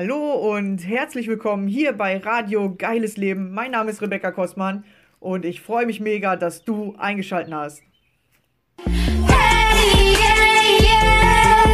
Hallo 0.00 0.54
und 0.54 0.86
herzlich 0.86 1.26
willkommen 1.26 1.66
hier 1.66 1.92
bei 1.92 2.18
Radio 2.18 2.72
Geiles 2.72 3.16
Leben. 3.16 3.52
Mein 3.52 3.72
Name 3.72 3.90
ist 3.90 4.00
Rebecca 4.00 4.30
Kostmann 4.30 4.84
und 5.18 5.44
ich 5.44 5.60
freue 5.60 5.86
mich 5.86 5.98
mega, 5.98 6.36
dass 6.36 6.62
du 6.62 6.94
eingeschaltet 6.98 7.52
hast. 7.52 7.82
Hey, 8.84 10.12
yeah, 10.12 10.78
yeah. 10.80 11.64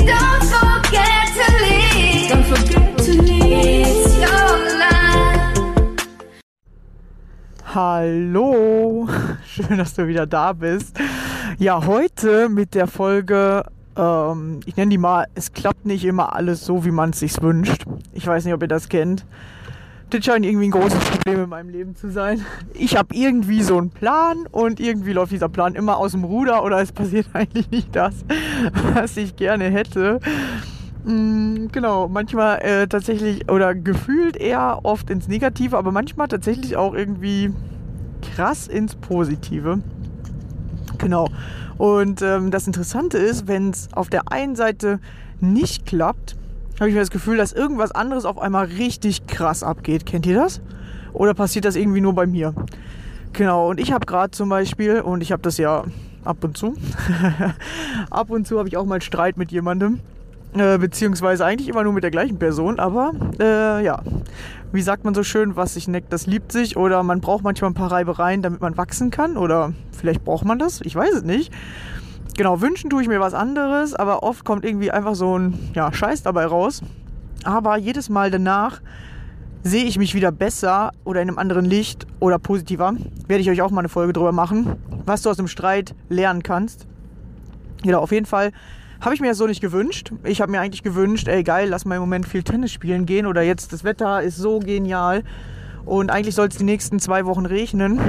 Don't 0.00 0.44
forget 0.44 1.32
to 1.32 1.50
leave. 1.64 2.28
Don't 2.30 2.44
forget 2.44 2.94
to 2.98 3.12
leave. 3.22 3.86
It's 3.86 4.18
your 4.18 4.58
life. 4.76 5.64
Hallo, 7.74 9.08
schön, 9.46 9.78
dass 9.78 9.94
du 9.94 10.06
wieder 10.06 10.26
da 10.26 10.52
bist. 10.52 11.00
Ja, 11.56 11.86
heute 11.86 12.50
mit 12.50 12.74
der 12.74 12.86
Folge, 12.86 13.64
ähm, 13.96 14.60
ich 14.66 14.76
nenne 14.76 14.90
die 14.90 14.98
mal, 14.98 15.26
es 15.34 15.52
klappt 15.52 15.86
nicht 15.86 16.04
immer 16.04 16.34
alles 16.34 16.64
so, 16.64 16.84
wie 16.84 16.90
man 16.90 17.10
es 17.10 17.20
sich 17.20 17.40
wünscht. 17.42 17.84
Ich 18.12 18.26
weiß 18.26 18.44
nicht, 18.44 18.54
ob 18.54 18.62
ihr 18.62 18.68
das 18.68 18.88
kennt. 18.88 19.24
Das 20.10 20.24
scheint 20.24 20.44
irgendwie 20.46 20.68
ein 20.68 20.70
großes 20.70 20.98
Problem 20.98 21.44
in 21.44 21.48
meinem 21.48 21.70
Leben 21.70 21.96
zu 21.96 22.10
sein. 22.10 22.44
Ich 22.74 22.96
habe 22.96 23.14
irgendwie 23.14 23.62
so 23.62 23.78
einen 23.78 23.90
Plan 23.90 24.46
und 24.52 24.78
irgendwie 24.78 25.12
läuft 25.12 25.32
dieser 25.32 25.48
Plan 25.48 25.74
immer 25.74 25.96
aus 25.96 26.12
dem 26.12 26.24
Ruder 26.24 26.62
oder 26.62 26.80
es 26.80 26.92
passiert 26.92 27.26
eigentlich 27.32 27.70
nicht 27.70 27.96
das, 27.96 28.14
was 28.94 29.16
ich 29.16 29.34
gerne 29.36 29.64
hätte. 29.64 30.20
Mm, 31.04 31.66
Genau, 31.72 32.08
manchmal 32.08 32.58
äh, 32.60 32.86
tatsächlich 32.86 33.50
oder 33.50 33.74
gefühlt 33.74 34.36
eher 34.36 34.80
oft 34.84 35.10
ins 35.10 35.26
Negative, 35.26 35.76
aber 35.76 35.90
manchmal 35.90 36.28
tatsächlich 36.28 36.76
auch 36.76 36.94
irgendwie 36.94 37.52
krass 38.22 38.68
ins 38.68 38.94
Positive. 38.94 39.80
Genau. 41.04 41.28
Und 41.76 42.22
ähm, 42.22 42.50
das 42.50 42.66
Interessante 42.66 43.18
ist, 43.18 43.46
wenn 43.46 43.68
es 43.70 43.88
auf 43.92 44.08
der 44.08 44.32
einen 44.32 44.56
Seite 44.56 45.00
nicht 45.38 45.84
klappt, 45.84 46.34
habe 46.80 46.88
ich 46.88 46.94
mir 46.94 47.00
das 47.00 47.10
Gefühl, 47.10 47.36
dass 47.36 47.52
irgendwas 47.52 47.92
anderes 47.92 48.24
auf 48.24 48.38
einmal 48.38 48.64
richtig 48.64 49.26
krass 49.26 49.62
abgeht. 49.62 50.06
Kennt 50.06 50.24
ihr 50.24 50.34
das? 50.34 50.62
Oder 51.12 51.34
passiert 51.34 51.66
das 51.66 51.76
irgendwie 51.76 52.00
nur 52.00 52.14
bei 52.14 52.26
mir? 52.26 52.54
Genau, 53.34 53.68
und 53.68 53.80
ich 53.80 53.92
habe 53.92 54.06
gerade 54.06 54.30
zum 54.30 54.48
Beispiel, 54.48 55.02
und 55.02 55.20
ich 55.20 55.30
habe 55.30 55.42
das 55.42 55.58
ja 55.58 55.84
ab 56.24 56.42
und 56.42 56.56
zu, 56.56 56.74
ab 58.10 58.30
und 58.30 58.46
zu 58.46 58.58
habe 58.58 58.68
ich 58.68 58.78
auch 58.78 58.86
mal 58.86 59.02
Streit 59.02 59.36
mit 59.36 59.52
jemandem, 59.52 60.00
äh, 60.54 60.78
beziehungsweise 60.78 61.44
eigentlich 61.44 61.68
immer 61.68 61.84
nur 61.84 61.92
mit 61.92 62.04
der 62.04 62.10
gleichen 62.10 62.38
Person, 62.38 62.78
aber 62.78 63.12
äh, 63.40 63.84
ja, 63.84 64.02
wie 64.72 64.82
sagt 64.82 65.04
man 65.04 65.14
so 65.14 65.22
schön, 65.22 65.56
was 65.56 65.74
sich 65.74 65.88
neckt, 65.88 66.12
das 66.12 66.26
liebt 66.26 66.52
sich, 66.52 66.76
oder 66.76 67.02
man 67.02 67.20
braucht 67.20 67.44
manchmal 67.44 67.70
ein 67.70 67.74
paar 67.74 67.92
Reibereien, 67.92 68.42
damit 68.42 68.60
man 68.60 68.76
wachsen 68.76 69.10
kann, 69.10 69.36
oder 69.36 69.72
vielleicht 69.92 70.24
braucht 70.24 70.44
man 70.44 70.58
das, 70.58 70.80
ich 70.80 70.94
weiß 70.94 71.12
es 71.14 71.22
nicht. 71.22 71.52
Genau, 72.36 72.60
wünschen 72.60 72.90
tue 72.90 73.00
ich 73.02 73.08
mir 73.08 73.20
was 73.20 73.34
anderes, 73.34 73.94
aber 73.94 74.24
oft 74.24 74.44
kommt 74.44 74.64
irgendwie 74.64 74.90
einfach 74.90 75.14
so 75.14 75.38
ein 75.38 75.70
ja, 75.74 75.92
Scheiß 75.92 76.24
dabei 76.24 76.46
raus. 76.46 76.82
Aber 77.44 77.76
jedes 77.76 78.08
Mal 78.08 78.32
danach 78.32 78.80
sehe 79.62 79.84
ich 79.84 79.98
mich 79.98 80.14
wieder 80.14 80.32
besser 80.32 80.90
oder 81.04 81.22
in 81.22 81.28
einem 81.28 81.38
anderen 81.38 81.64
Licht 81.64 82.06
oder 82.18 82.40
positiver. 82.40 82.94
Werde 83.28 83.40
ich 83.40 83.50
euch 83.50 83.62
auch 83.62 83.70
mal 83.70 83.80
eine 83.80 83.88
Folge 83.88 84.12
drüber 84.12 84.32
machen, 84.32 84.76
was 85.06 85.22
du 85.22 85.30
aus 85.30 85.36
dem 85.36 85.46
Streit 85.46 85.94
lernen 86.08 86.42
kannst. 86.42 86.86
Genau, 87.82 88.00
auf 88.00 88.10
jeden 88.10 88.26
Fall 88.26 88.50
habe 89.04 89.14
ich 89.14 89.20
mir 89.20 89.34
so 89.34 89.46
nicht 89.46 89.60
gewünscht. 89.60 90.12
Ich 90.24 90.40
habe 90.40 90.50
mir 90.50 90.60
eigentlich 90.60 90.82
gewünscht, 90.82 91.28
ey 91.28 91.42
geil, 91.44 91.68
lass 91.68 91.84
mal 91.84 91.96
im 91.96 92.00
Moment 92.00 92.26
viel 92.26 92.42
Tennis 92.42 92.72
spielen 92.72 93.04
gehen 93.04 93.26
oder 93.26 93.42
jetzt 93.42 93.72
das 93.74 93.84
Wetter 93.84 94.22
ist 94.22 94.36
so 94.36 94.60
genial 94.60 95.24
und 95.84 96.10
eigentlich 96.10 96.34
soll 96.34 96.48
es 96.48 96.56
die 96.56 96.64
nächsten 96.64 96.98
zwei 97.00 97.26
Wochen 97.26 97.44
regnen. 97.44 98.00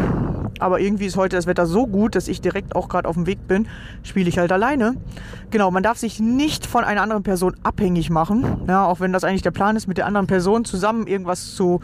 Aber 0.59 0.79
irgendwie 0.79 1.05
ist 1.05 1.17
heute 1.17 1.35
das 1.35 1.47
Wetter 1.47 1.65
so 1.65 1.85
gut, 1.85 2.15
dass 2.15 2.29
ich 2.29 2.39
direkt 2.39 2.77
auch 2.77 2.87
gerade 2.87 3.09
auf 3.09 3.15
dem 3.15 3.25
Weg 3.25 3.45
bin, 3.45 3.67
spiele 4.03 4.29
ich 4.29 4.37
halt 4.37 4.53
alleine. 4.53 4.95
Genau, 5.51 5.69
man 5.69 5.83
darf 5.83 5.97
sich 5.97 6.21
nicht 6.21 6.65
von 6.65 6.85
einer 6.85 7.01
anderen 7.01 7.23
Person 7.23 7.57
abhängig 7.63 8.09
machen. 8.09 8.61
Ja, 8.65 8.85
auch 8.85 9.01
wenn 9.01 9.11
das 9.11 9.25
eigentlich 9.25 9.41
der 9.41 9.51
Plan 9.51 9.75
ist, 9.75 9.87
mit 9.87 9.97
der 9.97 10.05
anderen 10.05 10.27
Person 10.27 10.63
zusammen 10.63 11.07
irgendwas 11.07 11.55
zu 11.55 11.81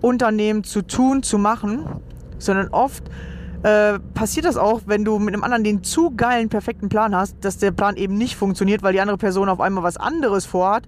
unternehmen, 0.00 0.62
zu 0.62 0.82
tun, 0.82 1.24
zu 1.24 1.36
machen. 1.36 1.84
Sondern 2.38 2.68
oft 2.68 3.02
äh, 3.62 3.98
passiert 4.14 4.44
das 4.44 4.56
auch, 4.56 4.82
wenn 4.86 5.04
du 5.04 5.18
mit 5.18 5.34
einem 5.34 5.44
anderen 5.44 5.62
den 5.62 5.84
zu 5.84 6.10
geilen, 6.10 6.48
perfekten 6.48 6.88
Plan 6.88 7.14
hast, 7.14 7.36
dass 7.44 7.58
der 7.58 7.70
Plan 7.70 7.96
eben 7.96 8.16
nicht 8.18 8.36
funktioniert, 8.36 8.82
weil 8.82 8.92
die 8.92 9.00
andere 9.00 9.18
Person 9.18 9.48
auf 9.48 9.60
einmal 9.60 9.84
was 9.84 9.96
anderes 9.96 10.46
vorhat. 10.46 10.84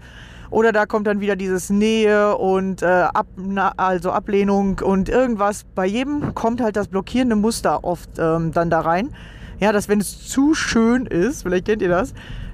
Oder 0.51 0.73
da 0.73 0.87
kommt 0.87 1.07
dann 1.07 1.21
wieder 1.21 1.37
dieses 1.37 1.71
Nähe 1.71 2.37
und 2.37 2.83
äh, 2.83 2.87
Ab, 2.87 3.27
na, 3.37 3.73
also 3.77 4.13
Ablehnung 4.13 4.81
und 4.81 5.09
irgendwas. 5.09 5.65
Bei 5.75 5.87
jedem 5.87 6.35
kommt 6.35 6.61
halt 6.61 6.77
das 6.77 6.89
blockierende 6.89 7.35
Muster 7.37 7.83
oft 7.83 8.11
ähm, 8.19 8.53
dann 8.53 8.71
da 8.71 8.81
rein. 8.81 9.11
Ja, 9.59 9.73
dass 9.73 9.89
wenn 9.89 10.01
es 10.01 10.29
zu 10.29 10.55
schön 10.55 11.07
ist, 11.07 11.43
vielleicht 11.43 11.67
kennt 11.67 11.83
ihr 11.83 11.89
das, 11.89 12.13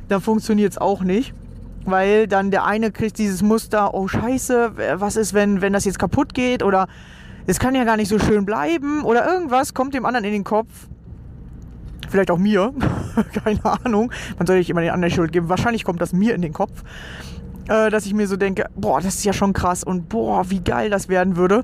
dann 0.09 0.21
funktioniert 0.21 0.73
es 0.73 0.79
auch 0.79 1.03
nicht. 1.03 1.35
Weil 1.85 2.27
dann 2.27 2.51
der 2.51 2.65
eine 2.65 2.91
kriegt 2.91 3.19
dieses 3.19 3.43
Muster, 3.43 3.95
oh 3.95 4.07
scheiße, 4.07 4.73
was 4.95 5.17
ist, 5.17 5.33
wenn, 5.33 5.61
wenn 5.63 5.73
das 5.73 5.87
jetzt 5.87 5.99
kaputt 5.99 6.35
geht? 6.35 6.63
Oder 6.63 6.89
es 7.47 7.59
kann 7.59 7.75
ja 7.75 7.85
gar 7.85 7.97
nicht 7.97 8.09
so 8.09 8.19
schön 8.19 8.45
bleiben. 8.45 9.03
Oder 9.03 9.27
irgendwas 9.27 9.75
kommt 9.75 9.95
dem 9.95 10.05
anderen 10.05 10.25
in 10.25 10.33
den 10.33 10.45
Kopf. 10.45 10.89
Vielleicht 12.09 12.31
auch 12.31 12.39
mir. 12.39 12.73
Keine 13.45 13.65
Ahnung. 13.65 14.13
Man 14.39 14.47
soll 14.47 14.59
nicht 14.59 14.71
immer 14.71 14.81
den 14.81 14.91
anderen 14.91 15.15
Schuld 15.15 15.33
geben. 15.33 15.49
Wahrscheinlich 15.49 15.85
kommt 15.85 16.01
das 16.01 16.13
mir 16.13 16.35
in 16.35 16.43
den 16.43 16.53
Kopf 16.53 16.83
äh, 17.71 17.89
dass 17.89 18.05
ich 18.05 18.15
mir 18.15 18.27
so 18.27 18.37
denke, 18.37 18.67
boah, 18.75 19.01
das 19.01 19.15
ist 19.15 19.25
ja 19.25 19.33
schon 19.33 19.53
krass 19.53 19.85
und 19.85 20.09
boah, 20.09 20.51
wie 20.51 20.61
geil 20.61 20.91
das 20.91 21.09
werden 21.09 21.37
würde. 21.37 21.63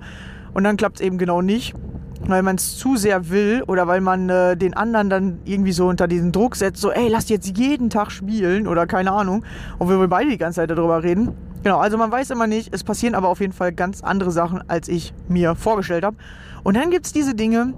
Und 0.54 0.64
dann 0.64 0.76
klappt 0.76 1.00
es 1.00 1.06
eben 1.06 1.18
genau 1.18 1.42
nicht, 1.42 1.74
weil 2.20 2.42
man 2.42 2.56
es 2.56 2.78
zu 2.78 2.96
sehr 2.96 3.28
will 3.28 3.62
oder 3.66 3.86
weil 3.86 4.00
man 4.00 4.30
äh, 4.30 4.56
den 4.56 4.74
anderen 4.74 5.10
dann 5.10 5.38
irgendwie 5.44 5.72
so 5.72 5.88
unter 5.88 6.06
diesen 6.06 6.32
Druck 6.32 6.56
setzt, 6.56 6.80
so, 6.80 6.92
ey, 6.92 7.08
lass 7.08 7.28
jetzt 7.28 7.58
jeden 7.58 7.90
Tag 7.90 8.10
spielen 8.10 8.68
oder 8.68 8.86
keine 8.86 9.12
Ahnung. 9.12 9.44
Und 9.78 9.88
wir 9.88 10.08
beide 10.08 10.30
die 10.30 10.38
ganze 10.38 10.60
Zeit 10.60 10.70
darüber 10.70 11.02
reden. 11.02 11.34
Genau, 11.66 11.78
also 11.78 11.98
man 11.98 12.12
weiß 12.12 12.30
immer 12.30 12.46
nicht, 12.46 12.72
es 12.72 12.84
passieren 12.84 13.16
aber 13.16 13.26
auf 13.26 13.40
jeden 13.40 13.52
Fall 13.52 13.72
ganz 13.72 14.00
andere 14.00 14.30
Sachen, 14.30 14.62
als 14.70 14.86
ich 14.86 15.12
mir 15.26 15.56
vorgestellt 15.56 16.04
habe. 16.04 16.16
Und 16.62 16.76
dann 16.76 16.92
gibt 16.92 17.06
es 17.06 17.12
diese 17.12 17.34
Dinge, 17.34 17.74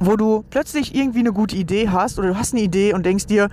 wo 0.00 0.16
du 0.16 0.44
plötzlich 0.50 0.92
irgendwie 0.92 1.20
eine 1.20 1.32
gute 1.32 1.54
Idee 1.54 1.90
hast 1.90 2.18
oder 2.18 2.26
du 2.26 2.36
hast 2.36 2.52
eine 2.52 2.62
Idee 2.64 2.92
und 2.92 3.06
denkst 3.06 3.26
dir, 3.26 3.48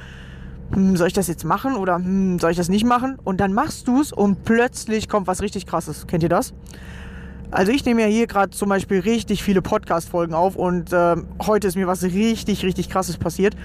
hm, 0.73 0.97
soll 0.97 1.05
ich 1.05 1.13
das 1.13 1.27
jetzt 1.27 1.43
machen 1.43 1.75
oder 1.75 1.97
hm, 1.97 2.39
soll 2.39 2.49
ich 2.49 2.57
das 2.57 2.67
nicht 2.67 2.83
machen? 2.83 3.19
Und 3.23 3.39
dann 3.39 3.53
machst 3.53 3.87
du 3.87 4.01
es 4.01 4.11
und 4.11 4.43
plötzlich 4.43 5.07
kommt 5.07 5.27
was 5.27 5.43
richtig 5.43 5.67
krasses. 5.67 6.07
Kennt 6.07 6.23
ihr 6.23 6.29
das? 6.29 6.55
Also 7.51 7.71
ich 7.71 7.85
nehme 7.85 8.01
ja 8.01 8.07
hier 8.07 8.25
gerade 8.25 8.49
zum 8.49 8.69
Beispiel 8.69 9.01
richtig 9.01 9.43
viele 9.43 9.61
Podcast-Folgen 9.61 10.33
auf 10.33 10.55
und 10.55 10.93
äh, 10.93 11.15
heute 11.45 11.67
ist 11.67 11.75
mir 11.75 11.85
was 11.85 12.01
richtig, 12.01 12.65
richtig 12.65 12.89
krasses 12.89 13.17
passiert. 13.19 13.55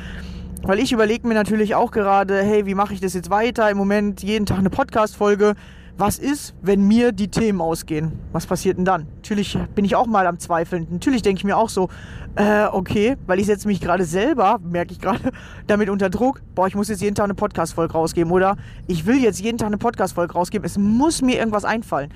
Weil 0.66 0.80
ich 0.80 0.90
überlege 0.90 1.28
mir 1.28 1.34
natürlich 1.34 1.76
auch 1.76 1.92
gerade, 1.92 2.42
hey, 2.42 2.66
wie 2.66 2.74
mache 2.74 2.92
ich 2.92 3.00
das 3.00 3.14
jetzt 3.14 3.30
weiter? 3.30 3.70
Im 3.70 3.76
Moment 3.76 4.24
jeden 4.24 4.46
Tag 4.46 4.58
eine 4.58 4.68
Podcast-Folge. 4.68 5.54
Was 5.96 6.18
ist, 6.18 6.56
wenn 6.60 6.82
mir 6.82 7.12
die 7.12 7.28
Themen 7.28 7.60
ausgehen? 7.60 8.18
Was 8.32 8.48
passiert 8.48 8.76
denn 8.76 8.84
dann? 8.84 9.06
Natürlich 9.14 9.56
bin 9.76 9.84
ich 9.84 9.94
auch 9.94 10.08
mal 10.08 10.26
am 10.26 10.40
Zweifeln. 10.40 10.88
Natürlich 10.90 11.22
denke 11.22 11.38
ich 11.38 11.44
mir 11.44 11.56
auch 11.56 11.68
so, 11.68 11.88
äh, 12.34 12.64
okay, 12.64 13.16
weil 13.28 13.38
ich 13.38 13.46
setze 13.46 13.68
mich 13.68 13.80
gerade 13.80 14.04
selber, 14.04 14.58
merke 14.60 14.90
ich 14.90 14.98
gerade, 14.98 15.30
damit 15.68 15.88
unter 15.88 16.10
Druck, 16.10 16.42
boah, 16.56 16.66
ich 16.66 16.74
muss 16.74 16.88
jetzt 16.88 17.00
jeden 17.00 17.14
Tag 17.14 17.26
eine 17.26 17.34
Podcast-Folge 17.34 17.92
rausgeben 17.92 18.32
oder 18.32 18.56
ich 18.88 19.06
will 19.06 19.22
jetzt 19.22 19.40
jeden 19.40 19.58
Tag 19.58 19.68
eine 19.68 19.78
Podcast-Folge 19.78 20.32
rausgeben. 20.32 20.66
Es 20.66 20.76
muss 20.76 21.22
mir 21.22 21.38
irgendwas 21.38 21.64
einfallen. 21.64 22.10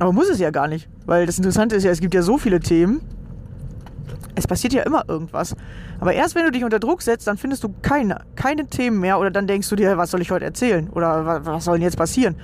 Aber 0.00 0.12
muss 0.12 0.28
es 0.28 0.40
ja 0.40 0.50
gar 0.50 0.66
nicht, 0.66 0.88
weil 1.06 1.26
das 1.26 1.38
Interessante 1.38 1.76
ist 1.76 1.84
ja, 1.84 1.92
es 1.92 2.00
gibt 2.00 2.12
ja 2.12 2.22
so 2.22 2.38
viele 2.38 2.58
Themen. 2.58 3.02
Es 4.34 4.46
passiert 4.46 4.72
ja 4.72 4.82
immer 4.82 5.04
irgendwas. 5.08 5.54
Aber 6.00 6.12
erst 6.12 6.34
wenn 6.34 6.44
du 6.44 6.50
dich 6.50 6.64
unter 6.64 6.78
Druck 6.78 7.02
setzt, 7.02 7.26
dann 7.26 7.36
findest 7.36 7.64
du 7.64 7.74
keine, 7.82 8.20
keine 8.34 8.66
Themen 8.66 9.00
mehr 9.00 9.18
oder 9.18 9.30
dann 9.30 9.46
denkst 9.46 9.68
du 9.68 9.76
dir, 9.76 9.96
was 9.98 10.10
soll 10.10 10.20
ich 10.20 10.30
heute 10.30 10.44
erzählen 10.44 10.88
oder 10.90 11.26
was, 11.26 11.46
was 11.46 11.64
soll 11.64 11.74
denn 11.74 11.82
jetzt 11.82 11.96
passieren? 11.96 12.36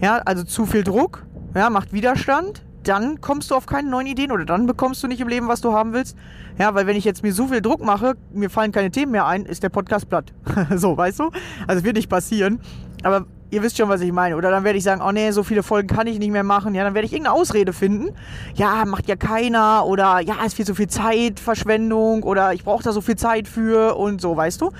Ja, 0.00 0.18
also 0.18 0.44
zu 0.44 0.66
viel 0.66 0.84
Druck, 0.84 1.26
ja, 1.54 1.70
macht 1.70 1.92
Widerstand, 1.92 2.62
dann 2.84 3.20
kommst 3.20 3.50
du 3.50 3.54
auf 3.54 3.66
keine 3.66 3.90
neuen 3.90 4.06
Ideen 4.06 4.32
oder 4.32 4.44
dann 4.44 4.66
bekommst 4.66 5.02
du 5.02 5.08
nicht 5.08 5.20
im 5.20 5.28
Leben, 5.28 5.48
was 5.48 5.60
du 5.60 5.72
haben 5.72 5.92
willst. 5.92 6.16
Ja, 6.58 6.74
weil 6.74 6.86
wenn 6.86 6.96
ich 6.96 7.04
jetzt 7.04 7.22
mir 7.22 7.32
so 7.32 7.48
viel 7.48 7.60
Druck 7.60 7.84
mache, 7.84 8.14
mir 8.32 8.50
fallen 8.50 8.72
keine 8.72 8.90
Themen 8.90 9.12
mehr 9.12 9.26
ein, 9.26 9.44
ist 9.44 9.62
der 9.62 9.68
Podcast 9.68 10.08
platt. 10.08 10.32
so, 10.76 10.96
weißt 10.96 11.20
du? 11.20 11.30
Also 11.66 11.84
wird 11.84 11.96
nicht 11.96 12.08
passieren. 12.08 12.60
Aber 13.02 13.26
ihr 13.50 13.62
wisst 13.62 13.76
schon, 13.76 13.88
was 13.88 14.00
ich 14.00 14.12
meine. 14.12 14.36
Oder 14.36 14.50
dann 14.50 14.64
werde 14.64 14.78
ich 14.78 14.84
sagen, 14.84 15.02
oh 15.06 15.12
nee, 15.12 15.30
so 15.30 15.42
viele 15.42 15.62
Folgen 15.62 15.88
kann 15.88 16.06
ich 16.06 16.18
nicht 16.18 16.30
mehr 16.30 16.44
machen. 16.44 16.74
Ja, 16.74 16.84
dann 16.84 16.94
werde 16.94 17.06
ich 17.06 17.12
irgendeine 17.12 17.36
Ausrede 17.36 17.72
finden. 17.72 18.14
Ja, 18.54 18.84
macht 18.84 19.08
ja 19.08 19.16
keiner. 19.16 19.84
Oder 19.86 20.20
ja, 20.20 20.44
ist 20.44 20.54
viel 20.54 20.66
zu 20.66 20.74
viel 20.74 20.88
Zeitverschwendung. 20.88 22.22
Oder 22.22 22.52
ich 22.52 22.64
brauche 22.64 22.82
da 22.82 22.92
so 22.92 23.00
viel 23.00 23.16
Zeit 23.16 23.48
für 23.48 23.96
und 23.96 24.20
so, 24.20 24.36
weißt 24.36 24.60
du? 24.60 24.70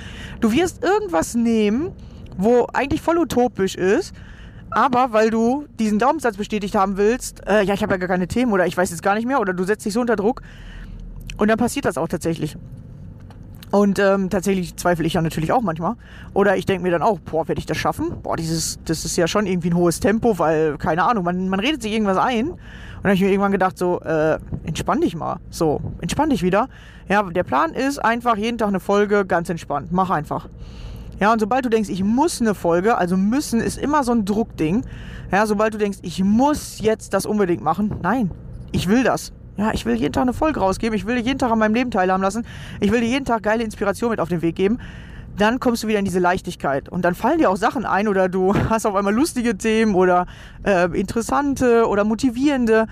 Du 0.40 0.52
wirst 0.52 0.82
irgendwas 0.82 1.34
nehmen, 1.34 1.92
wo 2.36 2.66
eigentlich 2.72 3.02
voll 3.02 3.18
utopisch 3.18 3.74
ist. 3.74 4.14
Aber 4.70 5.12
weil 5.12 5.30
du 5.30 5.66
diesen 5.78 5.98
Glaubenssatz 5.98 6.36
bestätigt 6.36 6.76
haben 6.76 6.96
willst, 6.96 7.46
äh, 7.48 7.62
ja, 7.62 7.74
ich 7.74 7.82
habe 7.82 7.94
ja 7.94 7.98
gar 7.98 8.08
keine 8.08 8.28
Themen 8.28 8.52
oder 8.52 8.66
ich 8.66 8.76
weiß 8.76 8.90
jetzt 8.90 9.02
gar 9.02 9.16
nicht 9.16 9.26
mehr 9.26 9.40
oder 9.40 9.52
du 9.52 9.64
setzt 9.64 9.84
dich 9.84 9.92
so 9.92 10.00
unter 10.00 10.14
Druck 10.14 10.42
und 11.38 11.48
dann 11.48 11.58
passiert 11.58 11.86
das 11.86 11.98
auch 11.98 12.06
tatsächlich. 12.06 12.56
Und 13.70 14.00
ähm, 14.00 14.30
tatsächlich 14.30 14.74
zweifle 14.76 15.06
ich 15.06 15.12
ja 15.12 15.22
natürlich 15.22 15.52
auch 15.52 15.62
manchmal. 15.62 15.94
Oder 16.34 16.56
ich 16.56 16.66
denke 16.66 16.82
mir 16.82 16.90
dann 16.90 17.02
auch, 17.02 17.20
boah, 17.20 17.46
werde 17.46 17.60
ich 17.60 17.66
das 17.66 17.76
schaffen? 17.76 18.20
Boah, 18.22 18.36
dieses, 18.36 18.80
das 18.84 19.04
ist 19.04 19.16
ja 19.16 19.28
schon 19.28 19.46
irgendwie 19.46 19.70
ein 19.70 19.76
hohes 19.76 20.00
Tempo, 20.00 20.38
weil, 20.38 20.76
keine 20.76 21.04
Ahnung, 21.04 21.24
man, 21.24 21.48
man 21.48 21.60
redet 21.60 21.82
sich 21.82 21.92
irgendwas 21.92 22.18
ein. 22.18 22.50
Und 22.50 22.58
dann 23.04 23.10
habe 23.10 23.14
ich 23.14 23.20
mir 23.20 23.30
irgendwann 23.30 23.52
gedacht, 23.52 23.78
so, 23.78 24.00
äh, 24.00 24.38
entspann 24.64 25.00
dich 25.00 25.14
mal. 25.14 25.36
So, 25.50 25.80
entspann 26.00 26.30
dich 26.30 26.42
wieder. 26.42 26.68
Ja, 27.08 27.22
der 27.22 27.44
Plan 27.44 27.72
ist 27.72 27.98
einfach 27.98 28.36
jeden 28.36 28.58
Tag 28.58 28.68
eine 28.68 28.80
Folge, 28.80 29.24
ganz 29.24 29.48
entspannt. 29.48 29.88
Mach 29.92 30.10
einfach. 30.10 30.48
Ja, 31.20 31.32
und 31.32 31.38
sobald 31.38 31.64
du 31.64 31.68
denkst, 31.68 31.90
ich 31.90 32.02
muss 32.02 32.40
eine 32.40 32.54
Folge, 32.54 32.96
also 32.96 33.16
müssen 33.16 33.60
ist 33.60 33.78
immer 33.78 34.02
so 34.04 34.12
ein 34.12 34.24
Druckding. 34.24 34.84
Ja, 35.30 35.46
sobald 35.46 35.74
du 35.74 35.78
denkst, 35.78 35.98
ich 36.02 36.24
muss 36.24 36.80
jetzt 36.80 37.14
das 37.14 37.24
unbedingt 37.24 37.62
machen, 37.62 37.94
nein, 38.02 38.30
ich 38.72 38.88
will 38.88 39.04
das. 39.04 39.32
Ja, 39.60 39.72
ich 39.74 39.84
will 39.84 39.94
jeden 39.94 40.14
Tag 40.14 40.22
eine 40.22 40.32
Folge 40.32 40.58
rausgeben, 40.58 40.96
ich 40.96 41.06
will 41.06 41.18
jeden 41.18 41.38
Tag 41.38 41.50
an 41.52 41.58
meinem 41.58 41.74
Leben 41.74 41.90
teilhaben 41.90 42.22
lassen, 42.22 42.46
ich 42.80 42.90
will 42.90 43.02
dir 43.02 43.08
jeden 43.08 43.26
Tag 43.26 43.42
geile 43.42 43.62
Inspiration 43.62 44.08
mit 44.08 44.18
auf 44.18 44.30
den 44.30 44.40
Weg 44.40 44.56
geben. 44.56 44.78
Dann 45.36 45.60
kommst 45.60 45.82
du 45.82 45.86
wieder 45.88 45.98
in 45.98 46.06
diese 46.06 46.18
Leichtigkeit 46.18 46.88
und 46.88 47.04
dann 47.04 47.14
fallen 47.14 47.36
dir 47.36 47.50
auch 47.50 47.58
Sachen 47.58 47.84
ein 47.84 48.08
oder 48.08 48.30
du 48.30 48.54
hast 48.70 48.86
auf 48.86 48.94
einmal 48.94 49.12
lustige 49.12 49.58
Themen 49.58 49.94
oder 49.94 50.24
äh, 50.64 50.86
interessante 50.98 51.86
oder 51.86 52.04
motivierende. 52.04 52.86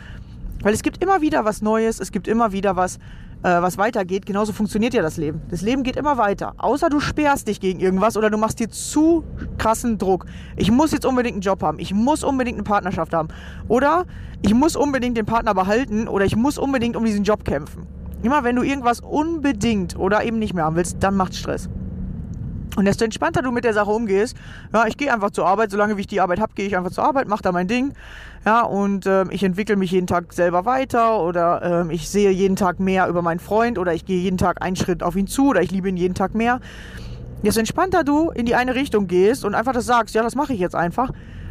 Weil 0.60 0.74
es 0.74 0.82
gibt 0.82 1.02
immer 1.02 1.22
wieder 1.22 1.46
was 1.46 1.62
Neues, 1.62 2.00
es 2.00 2.12
gibt 2.12 2.28
immer 2.28 2.52
wieder 2.52 2.76
was, 2.76 2.98
äh, 3.42 3.62
was 3.62 3.78
weitergeht. 3.78 4.26
Genauso 4.26 4.52
funktioniert 4.52 4.94
ja 4.94 5.02
das 5.02 5.16
Leben. 5.16 5.42
Das 5.50 5.62
Leben 5.62 5.82
geht 5.82 5.96
immer 5.96 6.18
weiter. 6.18 6.54
Außer 6.58 6.88
du 6.88 7.00
sperrst 7.00 7.48
dich 7.48 7.60
gegen 7.60 7.80
irgendwas 7.80 8.16
oder 8.16 8.30
du 8.30 8.38
machst 8.38 8.58
dir 8.60 8.68
zu 8.68 9.24
krassen 9.58 9.98
Druck. 9.98 10.26
Ich 10.56 10.70
muss 10.70 10.92
jetzt 10.92 11.06
unbedingt 11.06 11.34
einen 11.34 11.42
Job 11.42 11.62
haben. 11.62 11.78
Ich 11.78 11.94
muss 11.94 12.24
unbedingt 12.24 12.56
eine 12.56 12.64
Partnerschaft 12.64 13.14
haben. 13.14 13.28
Oder 13.68 14.06
ich 14.42 14.54
muss 14.54 14.76
unbedingt 14.76 15.16
den 15.16 15.26
Partner 15.26 15.54
behalten 15.54 16.08
oder 16.08 16.24
ich 16.24 16.36
muss 16.36 16.58
unbedingt 16.58 16.96
um 16.96 17.04
diesen 17.04 17.24
Job 17.24 17.44
kämpfen. 17.44 17.86
Immer 18.22 18.42
wenn 18.42 18.56
du 18.56 18.62
irgendwas 18.62 19.00
unbedingt 19.00 19.96
oder 19.96 20.24
eben 20.24 20.38
nicht 20.38 20.54
mehr 20.54 20.64
haben 20.64 20.76
willst, 20.76 20.96
dann 21.00 21.16
macht 21.16 21.34
Stress. 21.36 21.68
Und 22.78 22.84
desto 22.84 23.04
entspannter 23.04 23.42
du 23.42 23.50
mit 23.50 23.64
der 23.64 23.74
Sache 23.74 23.90
umgehst, 23.90 24.36
ja, 24.72 24.86
ich 24.86 24.96
gehe 24.96 25.12
einfach 25.12 25.32
zur 25.32 25.44
Arbeit, 25.48 25.72
solange 25.72 25.96
wie 25.96 26.02
ich 26.02 26.06
die 26.06 26.20
Arbeit 26.20 26.38
habe, 26.38 26.52
gehe 26.54 26.64
ich 26.64 26.76
einfach 26.76 26.92
zur 26.92 27.02
Arbeit, 27.02 27.26
mache 27.26 27.42
da 27.42 27.50
mein 27.50 27.66
Ding, 27.66 27.92
ja, 28.46 28.62
und 28.62 29.04
äh, 29.04 29.24
ich 29.30 29.42
entwickle 29.42 29.74
mich 29.74 29.90
jeden 29.90 30.06
Tag 30.06 30.32
selber 30.32 30.64
weiter 30.64 31.20
oder 31.20 31.86
äh, 31.88 31.92
ich 31.92 32.08
sehe 32.08 32.30
jeden 32.30 32.54
Tag 32.54 32.78
mehr 32.78 33.08
über 33.08 33.20
meinen 33.20 33.40
Freund 33.40 33.80
oder 33.80 33.94
ich 33.94 34.04
gehe 34.04 34.20
jeden 34.20 34.38
Tag 34.38 34.62
einen 34.62 34.76
Schritt 34.76 35.02
auf 35.02 35.16
ihn 35.16 35.26
zu 35.26 35.48
oder 35.48 35.60
ich 35.60 35.72
liebe 35.72 35.88
ihn 35.88 35.96
jeden 35.96 36.14
Tag 36.14 36.36
mehr. 36.36 36.60
Desto 37.42 37.58
entspannter 37.58 38.04
du 38.04 38.30
in 38.30 38.46
die 38.46 38.54
eine 38.54 38.76
Richtung 38.76 39.08
gehst 39.08 39.44
und 39.44 39.56
einfach 39.56 39.72
das 39.72 39.84
sagst, 39.84 40.14
ja, 40.14 40.22
das 40.22 40.36
mache 40.36 40.52
ich 40.52 40.60
jetzt 40.60 40.76
einfach, 40.76 41.10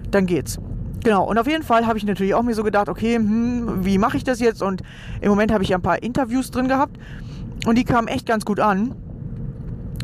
dann 0.09 0.27
geht's. 0.27 0.59
Genau, 1.03 1.25
und 1.25 1.37
auf 1.37 1.47
jeden 1.47 1.63
Fall 1.63 1.87
habe 1.87 1.97
ich 1.97 2.05
natürlich 2.05 2.35
auch 2.35 2.43
mir 2.43 2.55
so 2.55 2.63
gedacht, 2.63 2.87
okay, 2.87 3.15
hm, 3.15 3.83
wie 3.83 3.97
mache 3.97 4.15
ich 4.15 4.23
das 4.23 4.39
jetzt? 4.39 4.63
Und 4.63 4.81
im 5.19 5.27
Moment 5.27 5.51
habe 5.51 5.61
ich 5.61 5.71
ja 5.71 5.77
ein 5.77 5.83
paar 5.83 6.01
Interviews 6.01 6.51
drin 6.51 6.69
gehabt 6.69 6.97
und 7.65 7.77
die 7.77 7.83
kamen 7.83 8.07
echt 8.07 8.25
ganz 8.25 8.45
gut 8.45 8.61
an 8.61 8.95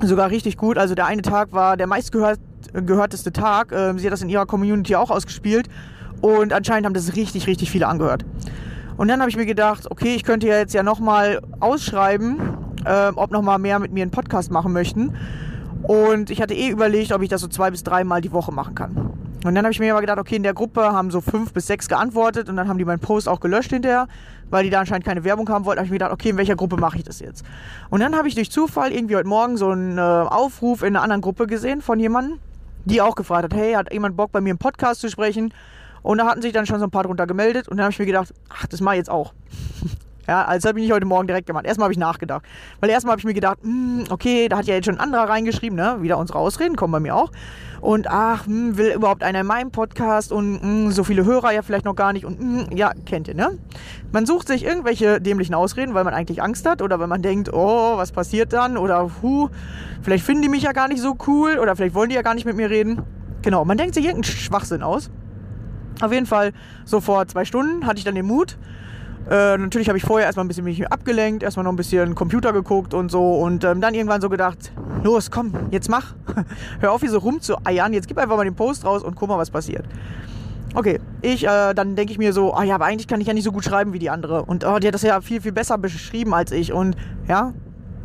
sogar 0.07 0.29
richtig 0.29 0.57
gut. 0.57 0.77
Also 0.77 0.95
der 0.95 1.05
eine 1.05 1.21
Tag 1.21 1.51
war 1.51 1.77
der 1.77 1.87
meistgehörteste 1.87 3.31
Tag. 3.31 3.71
Ähm, 3.71 3.99
sie 3.99 4.05
hat 4.05 4.13
das 4.13 4.21
in 4.21 4.29
ihrer 4.29 4.45
Community 4.45 4.95
auch 4.95 5.11
ausgespielt 5.11 5.67
und 6.21 6.53
anscheinend 6.53 6.85
haben 6.85 6.93
das 6.93 7.15
richtig, 7.15 7.47
richtig 7.47 7.71
viele 7.71 7.87
angehört. 7.87 8.25
Und 8.97 9.07
dann 9.07 9.19
habe 9.19 9.29
ich 9.29 9.37
mir 9.37 9.45
gedacht, 9.45 9.89
okay, 9.89 10.15
ich 10.15 10.23
könnte 10.23 10.47
ja 10.47 10.57
jetzt 10.57 10.73
ja 10.73 10.83
nochmal 10.83 11.41
ausschreiben, 11.59 12.37
äh, 12.85 13.09
ob 13.15 13.31
nochmal 13.31 13.59
mehr 13.59 13.79
mit 13.79 13.91
mir 13.91 14.03
einen 14.03 14.11
Podcast 14.11 14.51
machen 14.51 14.71
möchten. 14.73 15.15
Und 15.83 16.29
ich 16.29 16.41
hatte 16.41 16.53
eh 16.53 16.69
überlegt, 16.69 17.11
ob 17.11 17.21
ich 17.21 17.29
das 17.29 17.41
so 17.41 17.47
zwei 17.47 17.71
bis 17.71 17.83
dreimal 17.83 18.21
die 18.21 18.31
Woche 18.31 18.51
machen 18.51 18.75
kann. 18.75 19.12
Und 19.43 19.55
dann 19.55 19.65
habe 19.65 19.73
ich 19.73 19.79
mir 19.79 19.91
aber 19.91 20.01
gedacht, 20.01 20.19
okay, 20.19 20.35
in 20.35 20.43
der 20.43 20.53
Gruppe 20.53 20.81
haben 20.81 21.11
so 21.11 21.19
fünf 21.19 21.53
bis 21.53 21.67
sechs 21.67 21.87
geantwortet 21.87 22.49
und 22.49 22.55
dann 22.55 22.67
haben 22.67 22.77
die 22.77 22.85
meinen 22.85 22.99
Post 22.99 23.27
auch 23.27 23.39
gelöscht 23.39 23.71
hinterher, 23.71 24.07
weil 24.49 24.63
die 24.63 24.69
da 24.69 24.79
anscheinend 24.79 25.05
keine 25.05 25.23
Werbung 25.23 25.49
haben 25.49 25.65
wollten. 25.65 25.77
Da 25.77 25.81
habe 25.81 25.85
ich 25.87 25.91
mir 25.91 25.97
gedacht, 25.97 26.13
okay, 26.13 26.29
in 26.29 26.37
welcher 26.37 26.55
Gruppe 26.55 26.77
mache 26.77 26.97
ich 26.97 27.03
das 27.03 27.19
jetzt? 27.19 27.45
Und 27.89 27.99
dann 27.99 28.15
habe 28.15 28.27
ich 28.27 28.35
durch 28.35 28.51
Zufall 28.51 28.91
irgendwie 28.91 29.15
heute 29.15 29.27
Morgen 29.27 29.57
so 29.57 29.69
einen 29.69 29.97
äh, 29.97 30.01
Aufruf 30.01 30.81
in 30.81 30.95
einer 30.95 31.01
anderen 31.01 31.21
Gruppe 31.21 31.47
gesehen 31.47 31.81
von 31.81 31.99
jemandem, 31.99 32.39
die 32.85 33.01
auch 33.01 33.15
gefragt 33.15 33.43
hat, 33.43 33.53
hey, 33.53 33.73
hat 33.73 33.91
jemand 33.91 34.15
Bock 34.15 34.31
bei 34.31 34.39
mir 34.39 34.51
im 34.51 34.57
Podcast 34.57 35.01
zu 35.01 35.09
sprechen? 35.09 35.53
Und 36.01 36.17
da 36.17 36.25
hatten 36.25 36.41
sich 36.41 36.53
dann 36.53 36.65
schon 36.65 36.79
so 36.79 36.85
ein 36.85 36.91
paar 36.91 37.03
drunter 37.03 37.27
gemeldet 37.27 37.67
und 37.67 37.77
dann 37.77 37.85
habe 37.85 37.91
ich 37.91 37.99
mir 37.99 38.05
gedacht, 38.05 38.33
ach, 38.49 38.67
das 38.67 38.81
mache 38.81 38.95
ich 38.95 38.99
jetzt 38.99 39.09
auch. 39.09 39.33
Ja, 40.27 40.45
also 40.45 40.69
habe 40.69 40.79
ich 40.79 40.85
nicht 40.85 40.93
heute 40.93 41.05
Morgen 41.05 41.27
direkt 41.27 41.47
gemacht. 41.47 41.65
Erstmal 41.65 41.85
habe 41.85 41.93
ich 41.93 41.99
nachgedacht. 41.99 42.43
Weil 42.79 42.89
erstmal 42.89 43.11
habe 43.11 43.19
ich 43.19 43.25
mir 43.25 43.33
gedacht, 43.33 43.57
mh, 43.61 43.71
hm, 43.71 44.03
okay, 44.09 44.47
da 44.47 44.57
hat 44.57 44.65
ja 44.65 44.75
jetzt 44.75 44.85
schon 44.85 44.95
ein 44.95 45.01
anderer 45.01 45.27
reingeschrieben, 45.27 45.75
ne? 45.75 45.97
Wieder 45.99 46.17
unsere 46.17 46.39
Ausreden, 46.39 46.75
kommen 46.77 46.93
bei 46.93 46.99
mir 47.01 47.15
auch. 47.15 47.31
Und 47.81 48.09
ach, 48.09 48.47
mh, 48.47 48.53
hm, 48.53 48.77
will 48.77 48.93
überhaupt 48.93 49.21
einer 49.23 49.41
in 49.41 49.47
meinem 49.47 49.71
Podcast 49.71 50.31
und 50.31 50.53
mh, 50.53 50.61
hm, 50.61 50.91
so 50.91 51.03
viele 51.03 51.25
Hörer 51.25 51.51
ja 51.51 51.61
vielleicht 51.61 51.83
noch 51.83 51.95
gar 51.95 52.13
nicht. 52.13 52.25
Und 52.25 52.69
ja, 52.73 52.93
kennt 53.05 53.27
ihr, 53.27 53.35
ne? 53.35 53.57
Man 54.13 54.25
sucht 54.25 54.47
sich 54.47 54.63
irgendwelche 54.63 55.19
dämlichen 55.19 55.55
Ausreden, 55.55 55.93
weil 55.93 56.05
man 56.05 56.13
eigentlich 56.13 56.41
Angst 56.41 56.65
hat 56.65 56.81
oder 56.81 56.99
weil 56.99 57.07
man 57.07 57.21
denkt, 57.21 57.51
oh, 57.51 57.97
was 57.97 58.13
passiert 58.13 58.53
dann? 58.53 58.77
Oder 58.77 59.09
hu, 59.21 59.49
vielleicht 60.01 60.25
finden 60.25 60.43
die 60.43 60.49
mich 60.49 60.63
ja 60.63 60.71
gar 60.71 60.87
nicht 60.87 61.01
so 61.01 61.17
cool 61.27 61.59
oder 61.59 61.75
vielleicht 61.75 61.95
wollen 61.95 62.09
die 62.09 62.15
ja 62.15 62.21
gar 62.21 62.33
nicht 62.33 62.45
mit 62.45 62.55
mir 62.55 62.69
reden. 62.69 63.01
Genau, 63.41 63.65
man 63.65 63.77
denkt 63.77 63.93
sich 63.95 64.05
irgendeinen 64.05 64.35
Schwachsinn 64.35 64.83
aus. 64.83 65.11
Auf 66.01 66.13
jeden 66.13 66.25
Fall, 66.25 66.53
so 66.85 67.01
vor 67.01 67.27
zwei 67.27 67.43
Stunden 67.43 67.85
hatte 67.85 67.97
ich 67.97 68.05
dann 68.05 68.15
den 68.15 68.25
Mut 68.25 68.57
äh, 69.29 69.57
natürlich 69.57 69.87
habe 69.87 69.97
ich 69.97 70.03
vorher 70.03 70.25
erstmal 70.25 70.45
ein 70.45 70.47
bisschen 70.47 70.65
mich 70.65 70.85
abgelenkt, 70.91 71.43
erstmal 71.43 71.63
noch 71.63 71.71
ein 71.71 71.77
bisschen 71.77 72.15
Computer 72.15 72.53
geguckt 72.53 72.93
und 72.93 73.09
so 73.09 73.35
und 73.35 73.63
ähm, 73.63 73.81
dann 73.81 73.93
irgendwann 73.93 74.21
so 74.21 74.29
gedacht, 74.29 74.71
los, 75.03 75.31
komm, 75.31 75.53
jetzt 75.71 75.89
mach. 75.89 76.13
Hör 76.79 76.91
auf, 76.91 77.01
hier 77.01 77.09
so 77.09 77.19
rumzueiern, 77.19 77.93
jetzt 77.93 78.07
gib 78.07 78.17
einfach 78.17 78.35
mal 78.35 78.43
den 78.43 78.55
Post 78.55 78.85
raus 78.85 79.03
und 79.03 79.15
guck 79.15 79.29
mal, 79.29 79.37
was 79.37 79.51
passiert. 79.51 79.85
Okay, 80.75 80.99
ich, 81.21 81.45
äh, 81.45 81.73
dann 81.75 81.95
denke 81.95 82.11
ich 82.11 82.17
mir 82.17 82.33
so, 82.33 82.53
ah 82.53 82.63
ja, 82.63 82.75
aber 82.75 82.85
eigentlich 82.85 83.07
kann 83.07 83.21
ich 83.21 83.27
ja 83.27 83.33
nicht 83.33 83.43
so 83.43 83.51
gut 83.51 83.63
schreiben 83.63 83.93
wie 83.93 83.99
die 83.99 84.09
andere. 84.09 84.43
Und 84.43 84.65
oh, 84.65 84.79
die 84.79 84.87
hat 84.87 84.95
das 84.95 85.03
ja 85.03 85.21
viel, 85.21 85.39
viel 85.39 85.51
besser 85.51 85.77
beschrieben 85.77 86.33
als 86.33 86.51
ich. 86.51 86.73
Und 86.73 86.95
ja, 87.27 87.53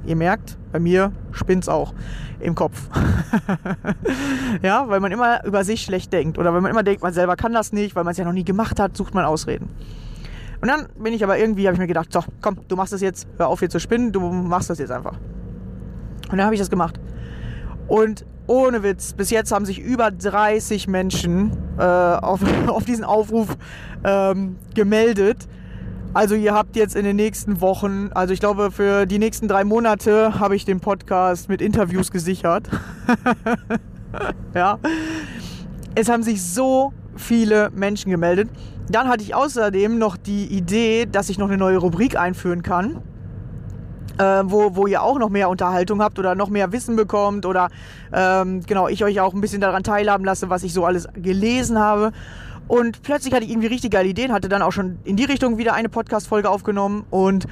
ihr 0.05 0.17
merkt, 0.17 0.59
bei 0.70 0.79
mir 0.79 1.12
spinnt's 1.32 1.69
auch 1.69 1.94
im 2.41 2.55
Kopf. 2.55 2.88
ja, 4.62 4.87
weil 4.87 5.00
man 5.00 5.12
immer 5.12 5.44
über 5.47 5.65
sich 5.65 5.81
schlecht 5.81 6.12
denkt. 6.12 6.37
Oder 6.37 6.53
weil 6.53 6.61
man 6.61 6.70
immer 6.70 6.82
denkt, 6.82 7.03
man 7.03 7.15
selber 7.15 7.37
kann 7.37 7.55
das 7.55 7.73
nicht, 7.73 7.97
weil 7.97 8.05
man 8.05 8.12
es 8.12 8.19
ja 8.19 8.25
noch 8.26 8.32
nie 8.32 8.44
gemacht 8.44 8.79
hat, 8.79 8.94
sucht 8.97 9.15
man 9.15 9.25
Ausreden. 9.25 9.70
Und 10.60 10.69
dann 10.69 10.88
bin 10.99 11.12
ich 11.12 11.22
aber 11.22 11.38
irgendwie, 11.38 11.66
habe 11.66 11.75
ich 11.75 11.81
mir 11.81 11.87
gedacht, 11.87 12.12
so, 12.12 12.25
komm, 12.40 12.58
du 12.66 12.76
machst 12.76 12.93
das 12.93 13.00
jetzt, 13.00 13.28
hör 13.37 13.49
auf 13.49 13.60
hier 13.60 13.70
zu 13.70 13.78
spinnen, 13.78 14.12
du 14.12 14.20
machst 14.20 14.70
das 14.70 14.78
jetzt 14.78 14.90
einfach. 14.90 15.16
Und 16.31 16.38
dann 16.38 16.44
habe 16.44 16.55
ich 16.55 16.60
das 16.60 16.70
gemacht. 16.70 16.99
Und 17.87 18.26
ohne 18.49 18.82
Witz, 18.82 19.12
bis 19.12 19.31
jetzt 19.31 19.52
haben 19.52 19.66
sich 19.66 19.78
über 19.78 20.10
30 20.10 20.88
Menschen 20.88 21.52
äh, 21.78 21.82
auf, 21.82 22.40
auf 22.66 22.84
diesen 22.84 23.05
Aufruf 23.05 23.56
ähm, 24.05 24.56
gemeldet. 24.75 25.46
Also 26.14 26.34
ihr 26.34 26.55
habt 26.55 26.75
jetzt 26.75 26.96
in 26.96 27.05
den 27.05 27.16
nächsten 27.16 27.60
Wochen, 27.60 28.10
also 28.14 28.32
ich 28.32 28.40
glaube 28.40 28.70
für 28.70 29.05
die 29.05 29.19
nächsten 29.19 29.46
drei 29.46 29.64
Monate 29.64 30.40
habe 30.40 30.56
ich 30.56 30.64
den 30.64 30.81
Podcast 30.81 31.50
mit 31.50 31.60
Interviews 31.60 32.10
gesichert. 32.10 32.69
ja. 34.55 34.78
Es 35.94 36.08
haben 36.08 36.22
sich 36.22 36.43
so 36.43 36.94
viele 37.19 37.70
Menschen 37.70 38.11
gemeldet. 38.11 38.49
Dann 38.91 39.09
hatte 39.09 39.23
ich 39.23 39.35
außerdem 39.35 39.99
noch 39.99 40.17
die 40.17 40.47
Idee, 40.47 41.06
dass 41.06 41.29
ich 41.29 41.38
noch 41.38 41.49
eine 41.49 41.59
neue 41.59 41.79
Rubrik 41.79 42.19
einführen 42.19 42.62
kann. 42.62 43.03
Äh, 44.19 44.43
wo, 44.44 44.75
wo 44.75 44.89
ihr 44.89 45.01
auch 45.01 45.17
noch 45.17 45.29
mehr 45.29 45.48
Unterhaltung 45.48 46.03
habt 46.03 46.19
oder 46.19 46.34
noch 46.34 46.48
mehr 46.48 46.72
Wissen 46.72 46.96
bekommt 46.96 47.46
oder 47.46 47.69
ähm, 48.13 48.63
genau, 48.67 48.89
ich 48.89 49.05
euch 49.05 49.20
auch 49.20 49.32
ein 49.32 49.41
bisschen 49.41 49.60
daran 49.60 49.84
teilhaben 49.84 50.25
lasse, 50.25 50.51
was 50.51 50.65
ich 50.65 50.72
so 50.75 50.84
alles 50.84 51.06
gelesen 51.15 51.79
habe. 51.79 52.10
Und 52.67 53.03
plötzlich 53.03 53.32
hatte 53.32 53.44
ich 53.44 53.51
irgendwie 53.51 53.69
richtig 53.69 53.93
geile 53.93 54.08
Ideen, 54.08 54.32
hatte 54.32 54.48
dann 54.48 54.60
auch 54.60 54.72
schon 54.72 54.98
in 55.05 55.15
die 55.15 55.25
Richtung 55.25 55.56
wieder 55.56 55.72
eine 55.72 55.89
Podcast-Folge 55.89 56.51
aufgenommen 56.51 57.05
und 57.10 57.46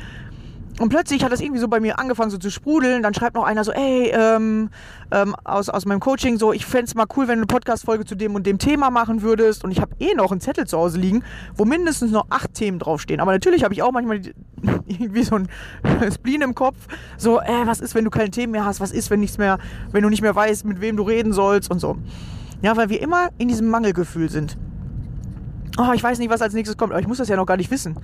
und 0.79 0.91
plötzlich 0.91 1.25
hat 1.25 1.33
das 1.33 1.41
irgendwie 1.41 1.61
so 1.61 1.69
bei 1.69 1.81
mir 1.81 1.99
angefangen 1.99 2.31
so 2.31 2.37
zu 2.37 2.51
sprudeln. 2.51 3.03
Dann 3.03 3.15
schreibt 3.15 3.35
noch 3.35 3.45
einer 3.45 3.65
so, 3.65 3.73
ey, 3.73 4.11
ähm, 4.13 4.69
ähm, 5.11 5.35
aus, 5.45 5.71
aus 5.71 5.87
meinem 5.87 6.01
Coaching 6.01 6.39
so, 6.39 6.53
ich 6.53 6.67
fände 6.67 6.85
es 6.85 6.95
mal 6.95 7.07
cool, 7.17 7.29
wenn 7.29 7.37
du 7.37 7.43
eine 7.43 7.47
Podcast-Folge 7.47 8.05
zu 8.05 8.15
dem 8.15 8.35
und 8.35 8.47
dem 8.47 8.59
Thema 8.59 8.91
machen 8.91 9.23
würdest. 9.23 9.65
Und 9.65 9.71
ich 9.71 9.81
habe 9.81 9.95
eh 10.01 10.15
noch 10.15 10.33
einen 10.33 10.41
Zettel 10.41 10.67
zu 10.67 10.77
Hause 10.77 10.99
liegen, 10.99 11.25
wo 11.57 11.65
mindestens 11.65 12.11
noch 12.11 12.27
acht 12.29 12.53
Themen 12.53 12.79
draufstehen. 12.79 13.21
Aber 13.21 13.33
natürlich 13.33 13.65
habe 13.65 13.73
ich 13.73 13.83
auch 13.83 13.93
manchmal 13.93 14.21
irgendwie 14.87 15.23
so 15.23 15.37
ein 15.37 15.49
Spleen 16.13 16.43
im 16.43 16.55
Kopf. 16.55 16.77
So, 17.17 17.41
äh, 17.41 17.67
was 17.67 17.81
ist, 17.81 17.95
wenn 17.95 18.05
du 18.05 18.11
keine 18.11 18.31
Themen 18.31 18.53
mehr 18.53 18.67
hast? 18.67 18.81
Was 18.81 18.93
ist, 18.93 19.11
wenn 19.11 19.21
nichts 19.21 19.39
mehr, 19.39 19.59
wenn 19.93 20.03
du 20.03 20.11
nicht 20.11 20.23
mehr 20.23 20.35
weißt, 20.35 20.67
mit 20.67 20.83
wem 20.83 20.99
du 20.99 21.05
reden 21.05 21.33
sollst 21.33 21.71
und 21.71 21.79
so. 21.79 21.97
Ja, 22.61 22.77
weil 22.77 22.91
wir 22.91 23.01
immer 23.01 23.29
in 23.39 23.49
diesem 23.49 23.69
Mangelgefühl 23.69 24.29
sind. 24.29 24.59
Oh, 25.79 25.93
ich 25.95 26.03
weiß 26.03 26.19
nicht, 26.19 26.31
was 26.31 26.43
als 26.43 26.55
nächstes 26.55 26.77
kommt, 26.77 26.93
aber 26.93 27.01
ich 27.01 27.09
muss 27.09 27.19
das 27.19 27.29
ja 27.29 27.37
noch 27.37 27.47
gar 27.47 27.57
nicht 27.57 27.71
wissen. 27.71 27.97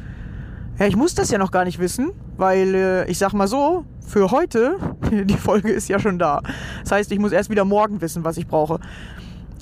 Ja, 0.82 0.88
ich 0.88 0.96
muss 0.96 1.14
das 1.14 1.30
ja 1.30 1.38
noch 1.38 1.52
gar 1.52 1.64
nicht 1.64 1.78
wissen, 1.78 2.10
weil 2.36 2.74
äh, 2.74 3.08
ich 3.08 3.16
sag 3.16 3.34
mal 3.34 3.46
so, 3.46 3.84
für 4.04 4.32
heute, 4.32 4.78
die 5.12 5.36
Folge 5.36 5.70
ist 5.70 5.86
ja 5.88 6.00
schon 6.00 6.18
da. 6.18 6.42
Das 6.82 6.90
heißt, 6.90 7.12
ich 7.12 7.20
muss 7.20 7.30
erst 7.30 7.50
wieder 7.50 7.64
morgen 7.64 8.00
wissen, 8.00 8.24
was 8.24 8.36
ich 8.36 8.48
brauche. 8.48 8.80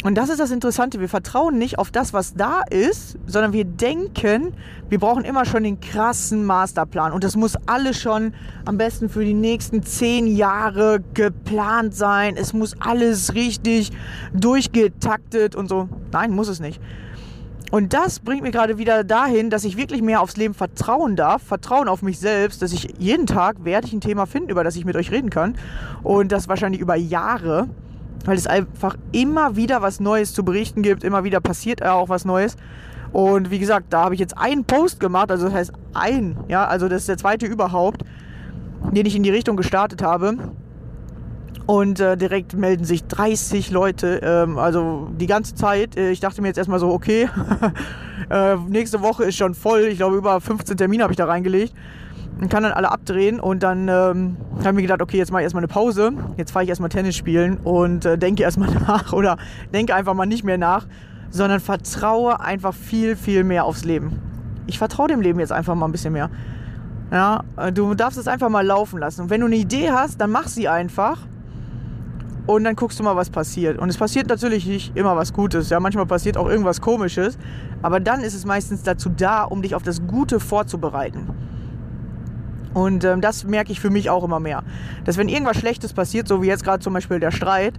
Und 0.03 0.15
das 0.15 0.31
ist 0.31 0.41
das 0.41 0.50
Interessante. 0.50 0.99
Wir 0.99 1.11
vertrauen 1.11 1.59
nicht 1.59 1.79
auf 1.79 1.91
das, 1.91 2.15
was 2.15 2.33
da 2.33 2.62
ist, 2.71 3.19
sondern 3.27 3.53
wir 3.53 3.67
denken, 3.67 4.55
wir 4.89 4.99
brauchen 4.99 5.27
immer 5.27 5.45
schon 5.45 5.62
den 5.62 5.79
krassen 5.79 6.47
Masterplan. 6.47 7.12
Und 7.12 7.23
das 7.23 7.37
muss 7.37 7.55
alles 7.67 8.00
schon 8.00 8.33
am 8.65 8.79
besten 8.79 9.11
für 9.11 9.23
die 9.23 9.35
nächsten 9.35 9.83
zehn 9.83 10.27
Jahre 10.27 11.05
geplant 11.12 11.95
sein. 11.95 12.39
Es 12.39 12.55
muss 12.55 12.75
alles 12.81 13.35
richtig 13.35 13.91
durchgetaktet 14.33 15.55
und 15.55 15.69
so. 15.69 15.87
Nein, 16.12 16.31
muss 16.31 16.49
es 16.49 16.61
nicht. 16.61 16.81
Und 17.71 17.95
das 17.95 18.19
bringt 18.19 18.43
mir 18.43 18.50
gerade 18.50 18.79
wieder 18.79 19.05
dahin, 19.05 19.49
dass 19.49 19.65
ich 19.65 19.77
wirklich 19.77 20.03
mehr 20.03 20.21
aufs 20.21 20.37
Leben 20.37 20.55
vertrauen 20.55 21.15
darf, 21.15 21.43
vertrauen 21.43 21.89
auf 21.89 22.03
mich 22.03 22.19
selbst, 22.19 22.62
dass 22.62 22.73
ich 22.73 22.95
jeden 22.99 23.27
Tag 23.27 23.65
werde 23.65 23.87
ich 23.87 23.93
ein 23.93 24.00
Thema 24.00 24.27
finden, 24.27 24.50
über 24.50 24.65
das 24.65 24.75
ich 24.75 24.85
mit 24.85 24.97
euch 24.97 25.12
reden 25.12 25.31
kann. 25.31 25.55
Und 26.03 26.33
das 26.33 26.49
wahrscheinlich 26.49 26.81
über 26.81 26.97
Jahre, 26.97 27.69
weil 28.25 28.37
es 28.37 28.49
einfach 28.49 28.97
immer 29.12 29.55
wieder 29.55 29.83
was 29.83 30.00
Neues 30.00 30.35
zu 30.35 30.45
berichten 30.45 30.83
gibt, 30.83 31.05
immer 31.05 31.23
wieder 31.23 31.41
passiert 31.41 31.85
auch 31.85 32.09
was 32.09 32.25
Neues. 32.25 32.57
Und 33.12 33.50
wie 33.50 33.61
gesagt, 33.61 33.87
da 33.91 34.05
habe 34.05 34.15
ich 34.15 34.21
jetzt 34.21 34.37
einen 34.37 34.65
Post 34.65 34.99
gemacht, 34.99 35.31
also 35.31 35.47
das 35.47 35.55
heißt 35.55 35.73
ein, 35.95 36.37
ja, 36.49 36.67
also 36.67 36.89
das 36.89 37.03
ist 37.03 37.09
der 37.09 37.19
zweite 37.19 37.47
überhaupt, 37.47 38.03
den 38.93 39.07
ich 39.07 39.15
in 39.15 39.23
die 39.23 39.31
Richtung 39.31 39.57
gestartet 39.57 40.03
habe. 40.03 40.37
Und 41.66 42.00
äh, 42.00 42.16
direkt 42.16 42.54
melden 42.54 42.85
sich 42.85 43.04
30 43.04 43.71
Leute, 43.71 44.21
ähm, 44.25 44.59
also 44.59 45.09
die 45.19 45.26
ganze 45.26 45.54
Zeit. 45.54 45.97
Äh, 45.97 46.11
ich 46.11 46.21
dachte 46.21 46.42
mir 46.42 46.49
jetzt 46.49 46.57
erstmal 46.57 46.80
so, 46.80 46.90
okay, 46.90 47.28
äh, 48.30 48.57
nächste 48.57 49.02
Woche 49.02 49.25
ist 49.25 49.37
schon 49.37 49.54
voll. 49.54 49.83
Ich 49.83 49.99
glaube, 49.99 50.16
über 50.16 50.40
15 50.40 50.76
Termine 50.76 51.04
habe 51.04 51.12
ich 51.12 51.16
da 51.16 51.26
reingelegt. 51.26 51.75
Und 52.40 52.49
kann 52.49 52.62
dann 52.62 52.73
alle 52.73 52.90
abdrehen 52.90 53.38
und 53.38 53.62
dann 53.62 53.88
ähm, 53.88 54.37
habe 54.61 54.69
ich 54.69 54.73
mir 54.73 54.83
gedacht, 54.83 55.02
okay, 55.02 55.19
jetzt 55.19 55.30
mache 55.30 55.42
ich 55.42 55.45
erstmal 55.45 55.61
eine 55.61 55.69
Pause. 55.69 56.12
Jetzt 56.38 56.52
fahre 56.52 56.62
ich 56.62 56.71
erstmal 56.71 56.88
Tennis 56.88 57.14
spielen 57.14 57.59
und 57.59 58.07
äh, 58.07 58.16
denke 58.16 58.42
erstmal 58.42 58.71
nach 58.87 59.12
oder 59.12 59.37
denke 59.75 59.95
einfach 59.95 60.14
mal 60.14 60.25
nicht 60.25 60.42
mehr 60.42 60.57
nach, 60.57 60.87
sondern 61.28 61.61
vertraue 61.61 62.40
einfach 62.40 62.73
viel, 62.73 63.14
viel 63.14 63.45
mehr 63.45 63.66
aufs 63.66 63.85
Leben. 63.85 64.19
Ich 64.66 64.78
vertraue 64.78 65.09
dem 65.09 65.21
Leben 65.21 65.38
jetzt 65.38 65.52
einfach 65.52 65.75
mal 65.75 65.87
ein 65.87 65.92
bisschen 65.92 66.14
mehr. 66.14 66.30
Ja, 67.12 67.42
äh, 67.57 67.73
du 67.73 67.95
darfst 67.95 68.19
es 68.19 68.26
einfach 68.26 68.49
mal 68.49 68.64
laufen 68.64 68.99
lassen. 68.99 69.23
Und 69.23 69.30
wenn 69.30 69.40
du 69.40 69.47
eine 69.47 69.57
Idee 69.57 69.90
hast, 69.90 70.21
dann 70.21 70.30
mach 70.30 70.49
sie 70.49 70.69
einfach. 70.69 71.19
Und 72.47 72.64
dann 72.64 72.75
guckst 72.75 72.99
du 72.99 73.04
mal, 73.04 73.16
was 73.16 73.30
passiert. 73.30 73.78
Und 73.78 73.88
es 73.88 73.97
passiert 73.97 74.28
natürlich 74.28 74.66
nicht 74.66 74.97
immer 74.97 75.16
was 75.16 75.32
Gutes. 75.32 75.70
Ja, 75.70 75.78
manchmal 75.80 76.06
passiert 76.06 76.37
auch 76.37 76.49
irgendwas 76.49 76.80
Komisches. 76.80 77.38
Aber 77.82 78.00
dann 78.00 78.20
ist 78.23 78.35
es 78.35 78.44
meistens 78.44 78.82
dazu 78.82 79.09
da, 79.09 79.44
um 79.44 79.62
dich 79.62 79.75
auf 79.75 79.82
das 79.82 80.06
Gute 80.06 80.40
vorzubereiten. 80.40 81.28
Und 82.73 83.04
ähm, 83.04 83.20
das 83.20 83.44
merke 83.44 83.73
ich 83.73 83.80
für 83.80 83.90
mich 83.90 84.11
auch 84.11 84.25
immer 84.25 84.40
mehr. 84.40 84.62
Dass 85.04 85.16
wenn 85.16 85.28
irgendwas 85.28 85.59
Schlechtes 85.59 85.92
passiert, 85.92 86.28
so 86.28 86.42
wie 86.42 86.47
jetzt 86.47 86.64
gerade 86.64 86.82
zum 86.82 86.92
Beispiel 86.92 87.20
der 87.20 87.30
Streit, 87.30 87.75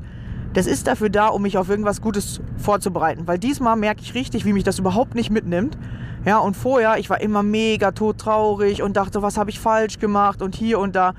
das 0.53 0.67
ist 0.67 0.87
dafür 0.87 1.09
da, 1.09 1.27
um 1.27 1.43
mich 1.43 1.57
auf 1.57 1.69
irgendwas 1.69 2.01
Gutes 2.01 2.41
vorzubereiten. 2.57 3.25
Weil 3.25 3.39
diesmal 3.39 3.77
merke 3.77 4.01
ich 4.01 4.13
richtig, 4.13 4.43
wie 4.45 4.53
mich 4.53 4.63
das 4.63 4.79
überhaupt 4.79 5.15
nicht 5.15 5.29
mitnimmt. 5.29 5.77
Ja, 6.25 6.39
und 6.39 6.55
vorher, 6.55 6.97
ich 6.97 7.09
war 7.09 7.21
immer 7.21 7.41
mega 7.41 7.91
todtraurig 7.91 8.83
und 8.83 8.97
dachte, 8.97 9.21
was 9.21 9.37
habe 9.37 9.49
ich 9.49 9.59
falsch 9.59 9.97
gemacht 9.97 10.41
und 10.41 10.55
hier 10.55 10.79
und 10.79 10.95
da. 10.95 11.13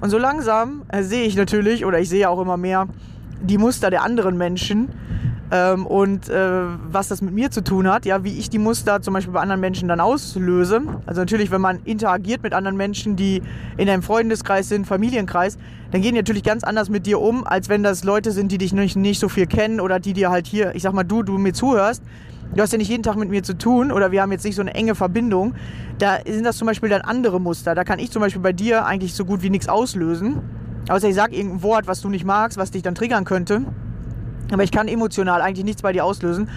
Und 0.00 0.10
so 0.10 0.18
langsam 0.18 0.82
äh, 0.88 1.02
sehe 1.02 1.24
ich 1.24 1.36
natürlich, 1.36 1.84
oder 1.84 1.98
ich 1.98 2.08
sehe 2.08 2.28
auch 2.28 2.40
immer 2.40 2.56
mehr, 2.56 2.86
die 3.40 3.58
Muster 3.58 3.90
der 3.90 4.02
anderen 4.02 4.36
Menschen 4.36 4.88
ähm, 5.50 5.86
und 5.86 6.28
äh, 6.28 6.62
was 6.90 7.08
das 7.08 7.20
mit 7.20 7.34
mir 7.34 7.50
zu 7.50 7.62
tun 7.62 7.88
hat, 7.88 8.06
ja, 8.06 8.24
wie 8.24 8.38
ich 8.38 8.50
die 8.50 8.58
Muster 8.58 9.02
zum 9.02 9.14
Beispiel 9.14 9.32
bei 9.32 9.40
anderen 9.40 9.60
Menschen 9.60 9.88
dann 9.88 10.00
auslöse. 10.00 10.82
Also 11.06 11.20
natürlich, 11.20 11.50
wenn 11.50 11.60
man 11.60 11.80
interagiert 11.84 12.42
mit 12.42 12.54
anderen 12.54 12.76
Menschen, 12.76 13.16
die 13.16 13.42
in 13.76 13.88
einem 13.88 14.02
Freundeskreis 14.02 14.68
sind, 14.68 14.86
Familienkreis, 14.86 15.58
dann 15.90 16.02
gehen 16.02 16.14
die 16.14 16.20
natürlich 16.20 16.42
ganz 16.42 16.64
anders 16.64 16.88
mit 16.88 17.06
dir 17.06 17.20
um, 17.20 17.46
als 17.46 17.68
wenn 17.68 17.82
das 17.82 18.04
Leute 18.04 18.32
sind, 18.32 18.50
die 18.50 18.58
dich 18.58 18.72
nicht, 18.72 18.96
nicht 18.96 19.20
so 19.20 19.28
viel 19.28 19.46
kennen 19.46 19.80
oder 19.80 20.00
die 20.00 20.12
dir 20.12 20.30
halt 20.30 20.46
hier, 20.46 20.74
ich 20.74 20.82
sag 20.82 20.92
mal, 20.92 21.04
du, 21.04 21.22
du 21.22 21.38
mir 21.38 21.52
zuhörst. 21.52 22.02
Du 22.54 22.62
hast 22.62 22.72
ja 22.72 22.78
nicht 22.78 22.88
jeden 22.88 23.02
Tag 23.02 23.16
mit 23.16 23.30
mir 23.30 23.42
zu 23.42 23.56
tun 23.56 23.90
oder 23.90 24.12
wir 24.12 24.22
haben 24.22 24.30
jetzt 24.32 24.44
nicht 24.44 24.54
so 24.54 24.62
eine 24.62 24.74
enge 24.74 24.94
Verbindung. 24.94 25.54
Da 25.98 26.18
sind 26.26 26.44
das 26.44 26.56
zum 26.56 26.66
Beispiel 26.66 26.88
dann 26.88 27.02
andere 27.02 27.40
Muster. 27.40 27.74
Da 27.74 27.84
kann 27.84 27.98
ich 27.98 28.10
zum 28.10 28.20
Beispiel 28.20 28.42
bei 28.42 28.52
dir 28.52 28.86
eigentlich 28.86 29.14
so 29.14 29.24
gut 29.24 29.42
wie 29.42 29.50
nichts 29.50 29.68
auslösen. 29.68 30.40
Außer 30.88 31.08
ich 31.08 31.14
sage 31.14 31.34
irgendein 31.34 31.62
Wort, 31.62 31.86
was 31.86 32.00
du 32.00 32.08
nicht 32.08 32.24
magst, 32.24 32.58
was 32.58 32.70
dich 32.70 32.82
dann 32.82 32.94
triggern 32.94 33.24
könnte. 33.24 33.62
Aber 34.52 34.62
ich 34.62 34.70
kann 34.70 34.88
emotional 34.88 35.40
eigentlich 35.40 35.64
nichts 35.64 35.82
bei 35.82 35.92
dir 35.92 36.04
auslösen, 36.04 36.48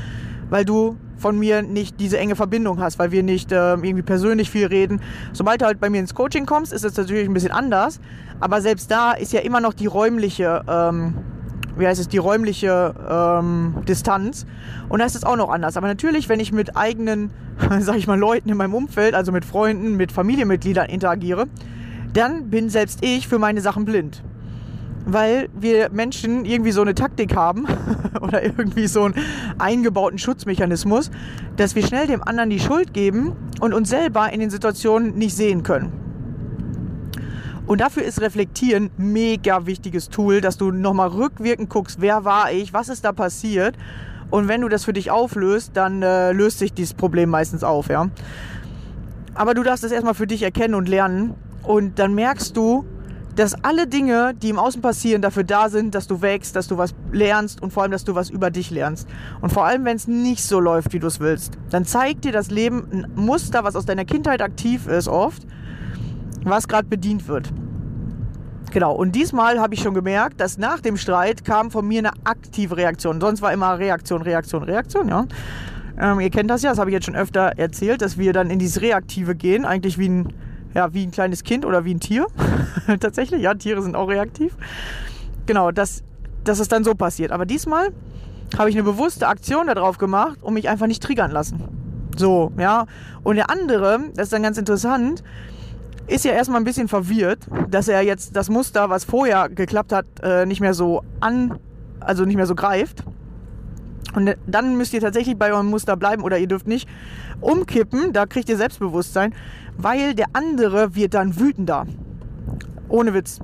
weil 0.50 0.66
du 0.66 0.98
von 1.18 1.40
mir 1.40 1.62
nicht 1.64 2.00
diese 2.00 2.18
enge 2.18 2.36
Verbindung 2.36 2.80
hast, 2.80 3.00
weil 3.00 3.12
wir 3.12 3.24
nicht 3.24 3.52
äh, 3.52 3.74
irgendwie 3.74 4.04
persönlich 4.04 4.52
viel 4.52 4.68
reden. 4.68 5.02
Sobald 5.34 5.62
du 5.62 5.66
halt 5.66 5.80
bei 5.80 5.90
mir 5.90 6.00
ins 6.00 6.14
Coaching 6.14 6.46
kommst, 6.46 6.74
ist 6.74 6.86
es 6.86 6.96
natürlich 6.96 7.28
ein 7.28 7.34
bisschen 7.34 7.52
anders. 7.52 8.00
Aber 8.40 8.62
selbst 8.62 8.92
da 8.92 9.14
ist 9.14 9.34
ja 9.34 9.40
immer 9.40 9.62
noch 9.62 9.74
die 9.74 9.88
räumliche, 9.88 10.64
ähm, 10.68 11.16
wie 11.78 11.88
heißt 11.88 12.00
es, 12.00 12.08
die 12.08 12.18
räumliche 12.18 12.94
ähm, 13.10 13.76
Distanz. 13.88 14.46
Und 14.90 15.00
da 15.00 15.06
ist 15.06 15.16
es 15.16 15.24
auch 15.24 15.36
noch 15.36 15.50
anders. 15.50 15.78
Aber 15.78 15.88
natürlich, 15.88 16.30
wenn 16.30 16.40
ich 16.40 16.52
mit 16.52 16.76
eigenen, 16.76 17.32
sag 17.80 17.96
ich 17.96 18.08
mal, 18.08 18.20
Leuten 18.20 18.50
in 18.50 18.58
meinem 18.58 18.74
Umfeld, 18.74 19.14
also 19.16 19.32
mit 19.32 19.46
Freunden, 19.46 19.96
mit 19.96 20.12
Familienmitgliedern 20.12 20.88
interagiere, 20.88 21.48
dann 22.14 22.50
bin 22.50 22.70
selbst 22.70 23.04
ich 23.04 23.28
für 23.28 23.40
meine 23.40 23.62
Sachen 23.62 23.86
blind 23.86 24.24
weil 25.10 25.48
wir 25.58 25.90
Menschen 25.90 26.44
irgendwie 26.44 26.72
so 26.72 26.82
eine 26.82 26.94
Taktik 26.94 27.34
haben 27.34 27.66
oder 28.22 28.44
irgendwie 28.44 28.88
so 28.88 29.04
einen 29.04 29.16
eingebauten 29.58 30.20
Schutzmechanismus, 30.20 31.12
dass 31.56 31.76
wir 31.76 31.88
schnell 31.88 32.08
dem 32.08 32.22
anderen 32.22 32.50
die 32.50 32.60
Schuld 32.60 32.94
geben 32.94 33.32
und 33.62 33.74
uns 33.74 33.90
selber 33.90 34.32
in 34.34 34.42
den 34.42 34.50
Situationen 34.50 35.18
nicht 35.18 35.36
sehen 35.36 35.64
können. 35.64 36.07
Und 37.68 37.82
dafür 37.82 38.04
ist 38.04 38.22
Reflektieren 38.22 38.90
mega 38.98 39.66
wichtiges 39.66 40.10
Tool, 40.10 40.40
dass 40.40 40.58
du 40.58 40.72
nochmal 40.72 41.10
rückwirkend 41.10 41.70
guckst, 41.70 42.00
wer 42.00 42.24
war 42.24 42.52
ich, 42.52 42.74
was 42.74 42.88
ist 42.88 43.04
da 43.04 43.12
passiert. 43.12 43.76
Und 44.30 44.48
wenn 44.48 44.62
du 44.62 44.70
das 44.70 44.86
für 44.86 44.94
dich 44.94 45.12
auflöst, 45.12 45.72
dann 45.76 46.02
äh, 46.02 46.32
löst 46.32 46.60
sich 46.60 46.74
dieses 46.74 46.94
Problem 46.94 47.30
meistens 47.30 47.64
auf, 47.64 47.90
ja. 47.90 48.10
Aber 49.36 49.54
du 49.54 49.64
darfst 49.64 49.84
es 49.84 49.92
erstmal 49.92 50.14
für 50.14 50.28
dich 50.28 50.44
erkennen 50.44 50.74
und 50.74 50.88
lernen. 50.88 51.36
Und 51.64 52.00
dann 52.00 52.16
merkst 52.16 52.56
du, 52.56 52.86
dass 53.36 53.54
alle 53.64 53.86
Dinge, 53.86 54.34
die 54.34 54.50
im 54.50 54.58
Außen 54.58 54.82
passieren, 54.82 55.22
dafür 55.22 55.44
da 55.44 55.70
sind, 55.70 55.94
dass 55.94 56.08
du 56.08 56.22
wächst, 56.22 56.56
dass 56.56 56.68
du 56.68 56.78
was 56.78 56.96
lernst 57.12 57.62
und 57.62 57.72
vor 57.72 57.84
allem, 57.84 57.92
dass 57.92 58.04
du 58.04 58.16
was 58.16 58.30
über 58.30 58.50
dich 58.50 58.72
lernst. 58.72 59.08
Und 59.42 59.52
vor 59.52 59.66
allem, 59.66 59.86
wenn 59.86 59.96
es 59.96 60.08
nicht 60.08 60.44
so 60.44 60.60
läuft, 60.60 60.94
wie 60.94 61.00
du 61.00 61.08
es 61.08 61.20
willst, 61.20 61.58
dann 61.70 61.86
zeigt 61.86 62.24
dir 62.26 62.32
das 62.32 62.50
Leben 62.50 62.88
ein 62.92 63.08
Muster, 63.16 63.64
was 63.64 63.76
aus 63.76 63.86
deiner 63.86 64.06
Kindheit 64.06 64.42
aktiv 64.42 64.88
ist, 64.88 65.08
oft, 65.08 65.46
was 66.50 66.68
gerade 66.68 66.88
bedient 66.88 67.28
wird. 67.28 67.52
Genau, 68.72 68.94
und 68.94 69.14
diesmal 69.14 69.60
habe 69.60 69.74
ich 69.74 69.82
schon 69.82 69.94
gemerkt, 69.94 70.42
dass 70.42 70.58
nach 70.58 70.82
dem 70.82 70.98
Streit 70.98 71.46
kam 71.46 71.72
von 71.72 71.88
mir 71.88 72.00
eine 72.00 72.12
aktive 72.26 72.76
Reaktion. 72.76 73.22
Sonst 73.22 73.42
war 73.42 73.54
immer 73.54 73.80
Reaktion, 73.80 74.22
Reaktion, 74.22 74.64
Reaktion, 74.64 75.08
ja. 75.08 75.26
Ähm, 76.00 76.20
ihr 76.20 76.30
kennt 76.30 76.50
das 76.50 76.62
ja, 76.62 76.70
das 76.70 76.80
habe 76.80 76.90
ich 76.90 76.94
jetzt 76.94 77.06
schon 77.06 77.16
öfter 77.16 77.54
erzählt, 77.58 78.02
dass 78.02 78.18
wir 78.18 78.34
dann 78.34 78.50
in 78.50 78.60
dieses 78.60 78.82
Reaktive 78.82 79.36
gehen, 79.36 79.66
eigentlich 79.66 79.98
wie 79.98 80.10
ein 80.10 80.34
ja, 80.78 80.94
wie 80.94 81.04
ein 81.04 81.12
kleines 81.12 81.44
Kind 81.44 81.66
oder 81.66 81.86
wie 81.86 81.94
ein 81.96 82.00
Tier. 82.00 82.28
Tatsächlich, 83.00 83.42
ja, 83.42 83.56
Tiere 83.56 83.82
sind 83.82 83.96
auch 83.96 84.08
reaktiv. 84.08 84.56
Genau, 85.48 85.72
dass, 85.72 86.04
dass 86.44 86.60
es 86.60 86.68
dann 86.68 86.84
so 86.84 86.94
passiert. 86.94 87.32
Aber 87.32 87.48
diesmal 87.48 87.90
habe 88.58 88.70
ich 88.70 88.76
eine 88.76 88.84
bewusste 88.84 89.28
Aktion 89.28 89.66
darauf 89.66 89.98
gemacht 89.98 90.38
und 90.44 90.54
mich 90.54 90.70
einfach 90.70 90.86
nicht 90.86 91.02
triggern 91.02 91.32
lassen. 91.32 91.64
So, 92.16 92.52
ja. 92.60 92.86
Und 93.24 93.38
der 93.38 93.50
andere, 93.50 94.02
das 94.16 94.26
ist 94.26 94.34
dann 94.34 94.44
ganz 94.44 94.60
interessant, 94.60 95.24
ist 96.08 96.26
ja 96.26 96.32
erstmal 96.32 96.60
ein 96.62 96.64
bisschen 96.64 96.88
verwirrt, 96.88 97.48
dass 97.70 97.88
er 97.88 98.02
jetzt 98.02 98.36
das 98.36 98.50
Muster, 98.50 98.90
was 98.90 99.04
vorher 99.04 99.50
geklappt 99.50 99.92
hat, 99.92 100.06
äh, 100.24 100.46
nicht 100.46 100.62
mehr 100.62 100.74
so 100.74 101.04
an, 101.20 101.60
also 102.00 102.26
nicht 102.26 102.38
mehr 102.38 102.46
so 102.46 102.56
greift. 102.56 103.04
Und 104.16 104.36
dann 104.48 104.78
müsst 104.78 104.94
ihr 104.94 105.02
tatsächlich 105.02 105.38
bei 105.38 105.52
eurem 105.52 105.68
Muster 105.68 105.98
bleiben 105.98 106.24
oder 106.24 106.38
ihr 106.38 106.48
dürft 106.48 106.68
nicht 106.68 106.88
umkippen, 107.42 108.14
da 108.14 108.26
kriegt 108.26 108.50
ihr 108.50 108.58
Selbstbewusstsein, 108.58 109.36
weil 109.78 110.16
der 110.16 110.28
andere 110.34 110.96
wird 110.96 111.14
dann 111.14 111.40
wütender. 111.40 111.86
Ohne 112.90 113.14
Witz. 113.14 113.40